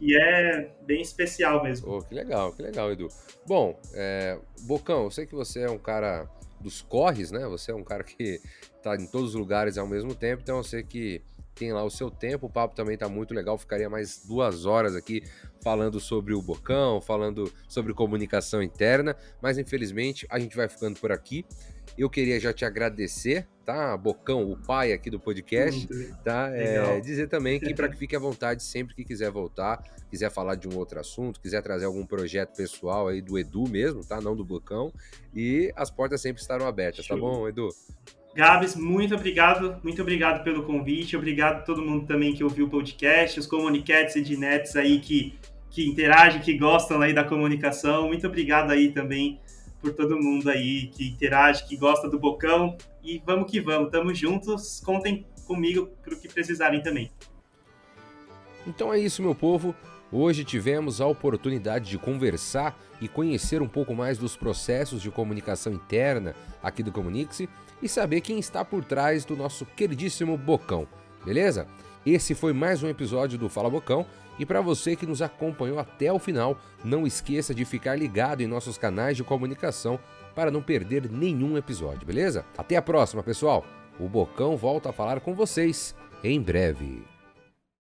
e 0.00 0.16
é 0.16 0.70
bem 0.82 1.00
especial 1.00 1.62
mesmo. 1.62 1.96
Oh, 1.96 2.02
que 2.02 2.14
legal, 2.14 2.52
que 2.52 2.62
legal, 2.62 2.92
Edu. 2.92 3.08
Bom, 3.46 3.78
é, 3.94 4.38
Bocão, 4.62 5.04
eu 5.04 5.10
sei 5.10 5.26
que 5.26 5.34
você 5.34 5.60
é 5.60 5.70
um 5.70 5.78
cara 5.78 6.28
dos 6.60 6.82
corres, 6.82 7.30
né? 7.30 7.46
Você 7.46 7.70
é 7.70 7.74
um 7.74 7.84
cara 7.84 8.02
que 8.02 8.40
está 8.76 8.94
em 8.96 9.06
todos 9.06 9.30
os 9.30 9.34
lugares 9.34 9.78
ao 9.78 9.86
mesmo 9.86 10.14
tempo, 10.14 10.42
então 10.42 10.58
eu 10.58 10.64
sei 10.64 10.82
que 10.82 11.22
tem 11.56 11.72
lá 11.72 11.82
o 11.82 11.90
seu 11.90 12.10
tempo. 12.10 12.46
O 12.46 12.50
papo 12.50 12.74
também 12.74 12.94
está 12.94 13.08
muito 13.08 13.34
legal. 13.34 13.56
Ficaria 13.58 13.88
mais 13.88 14.24
duas 14.26 14.66
horas 14.66 14.94
aqui 14.94 15.22
falando 15.62 15.98
sobre 15.98 16.34
o 16.34 16.42
Bocão, 16.42 17.00
falando 17.00 17.50
sobre 17.66 17.92
comunicação 17.94 18.62
interna, 18.62 19.16
mas 19.40 19.58
infelizmente 19.58 20.26
a 20.30 20.38
gente 20.38 20.54
vai 20.54 20.68
ficando 20.68 21.00
por 21.00 21.10
aqui. 21.10 21.44
Eu 21.98 22.10
queria 22.10 22.38
já 22.38 22.52
te 22.52 22.64
agradecer, 22.64 23.46
tá, 23.64 23.96
Bocão, 23.96 24.50
o 24.50 24.56
pai 24.56 24.92
aqui 24.92 25.08
do 25.08 25.18
podcast, 25.18 25.88
tá? 26.22 26.50
É, 26.54 27.00
dizer 27.00 27.26
também 27.28 27.58
que 27.58 27.72
para 27.74 27.88
que 27.88 27.96
fique 27.96 28.14
à 28.14 28.18
vontade 28.18 28.62
sempre 28.62 28.94
que 28.94 29.02
quiser 29.02 29.30
voltar, 29.30 29.82
quiser 30.10 30.30
falar 30.30 30.56
de 30.56 30.68
um 30.68 30.76
outro 30.76 31.00
assunto, 31.00 31.40
quiser 31.40 31.62
trazer 31.62 31.86
algum 31.86 32.04
projeto 32.04 32.54
pessoal 32.54 33.08
aí 33.08 33.22
do 33.22 33.38
Edu 33.38 33.66
mesmo, 33.68 34.04
tá? 34.04 34.20
Não 34.20 34.36
do 34.36 34.44
Bocão. 34.44 34.92
E 35.34 35.72
as 35.74 35.90
portas 35.90 36.20
sempre 36.20 36.42
estarão 36.42 36.66
abertas, 36.66 37.06
tá 37.06 37.16
Show. 37.16 37.16
tá 37.16 37.20
bom, 37.20 37.48
Edu? 37.48 37.68
Gabs, 38.34 38.76
muito 38.76 39.14
obrigado, 39.14 39.80
muito 39.82 40.02
obrigado 40.02 40.44
pelo 40.44 40.64
convite, 40.64 41.16
obrigado 41.16 41.56
a 41.56 41.62
todo 41.62 41.80
mundo 41.80 42.06
também 42.06 42.34
que 42.34 42.44
ouviu 42.44 42.66
o 42.66 42.68
podcast, 42.70 43.40
os 43.40 43.46
comunicates 43.46 44.14
e 44.16 44.20
dinets 44.20 44.76
aí 44.76 45.00
que, 45.00 45.38
que 45.70 45.88
interagem, 45.88 46.42
que 46.42 46.58
gostam 46.58 47.00
aí 47.00 47.14
da 47.14 47.24
comunicação, 47.24 48.08
muito 48.08 48.26
obrigado 48.26 48.70
aí 48.70 48.92
também 48.92 49.40
por 49.86 49.94
todo 49.94 50.18
mundo 50.20 50.50
aí 50.50 50.88
que 50.88 51.08
interage, 51.08 51.64
que 51.64 51.76
gosta 51.76 52.08
do 52.08 52.18
Bocão, 52.18 52.76
e 53.04 53.22
vamos 53.24 53.48
que 53.48 53.60
vamos, 53.60 53.90
tamo 53.90 54.12
juntos, 54.12 54.80
contem 54.84 55.24
comigo 55.46 55.88
para 56.02 56.12
o 56.12 56.18
que 56.18 56.28
precisarem 56.28 56.82
também. 56.82 57.10
Então 58.66 58.92
é 58.92 58.98
isso, 58.98 59.22
meu 59.22 59.34
povo. 59.34 59.74
Hoje 60.10 60.44
tivemos 60.44 61.00
a 61.00 61.06
oportunidade 61.06 61.88
de 61.88 61.98
conversar 61.98 62.76
e 63.00 63.06
conhecer 63.06 63.62
um 63.62 63.68
pouco 63.68 63.94
mais 63.94 64.18
dos 64.18 64.36
processos 64.36 65.00
de 65.00 65.10
comunicação 65.10 65.72
interna 65.72 66.34
aqui 66.60 66.82
do 66.82 66.90
Comunique-se 66.90 67.48
e 67.80 67.88
saber 67.88 68.22
quem 68.22 68.38
está 68.40 68.64
por 68.64 68.84
trás 68.84 69.24
do 69.24 69.36
nosso 69.36 69.64
queridíssimo 69.64 70.36
Bocão, 70.36 70.88
beleza? 71.24 71.68
Esse 72.04 72.34
foi 72.34 72.52
mais 72.52 72.82
um 72.82 72.88
episódio 72.88 73.38
do 73.38 73.48
Fala 73.48 73.70
Bocão 73.70 74.06
e 74.38 74.46
para 74.46 74.60
você 74.60 74.94
que 74.94 75.06
nos 75.06 75.22
acompanhou 75.22 75.78
até 75.78 76.12
o 76.12 76.18
final, 76.18 76.58
não 76.84 77.06
esqueça 77.06 77.54
de 77.54 77.64
ficar 77.64 77.96
ligado 77.96 78.42
em 78.42 78.46
nossos 78.46 78.76
canais 78.76 79.16
de 79.16 79.24
comunicação 79.24 79.98
para 80.34 80.50
não 80.50 80.62
perder 80.62 81.10
nenhum 81.10 81.56
episódio, 81.56 82.06
beleza? 82.06 82.44
Até 82.56 82.76
a 82.76 82.82
próxima, 82.82 83.22
pessoal! 83.22 83.64
O 83.98 84.08
Bocão 84.08 84.56
volta 84.56 84.90
a 84.90 84.92
falar 84.92 85.20
com 85.20 85.34
vocês 85.34 85.96
em 86.22 86.40
breve. 86.40 87.15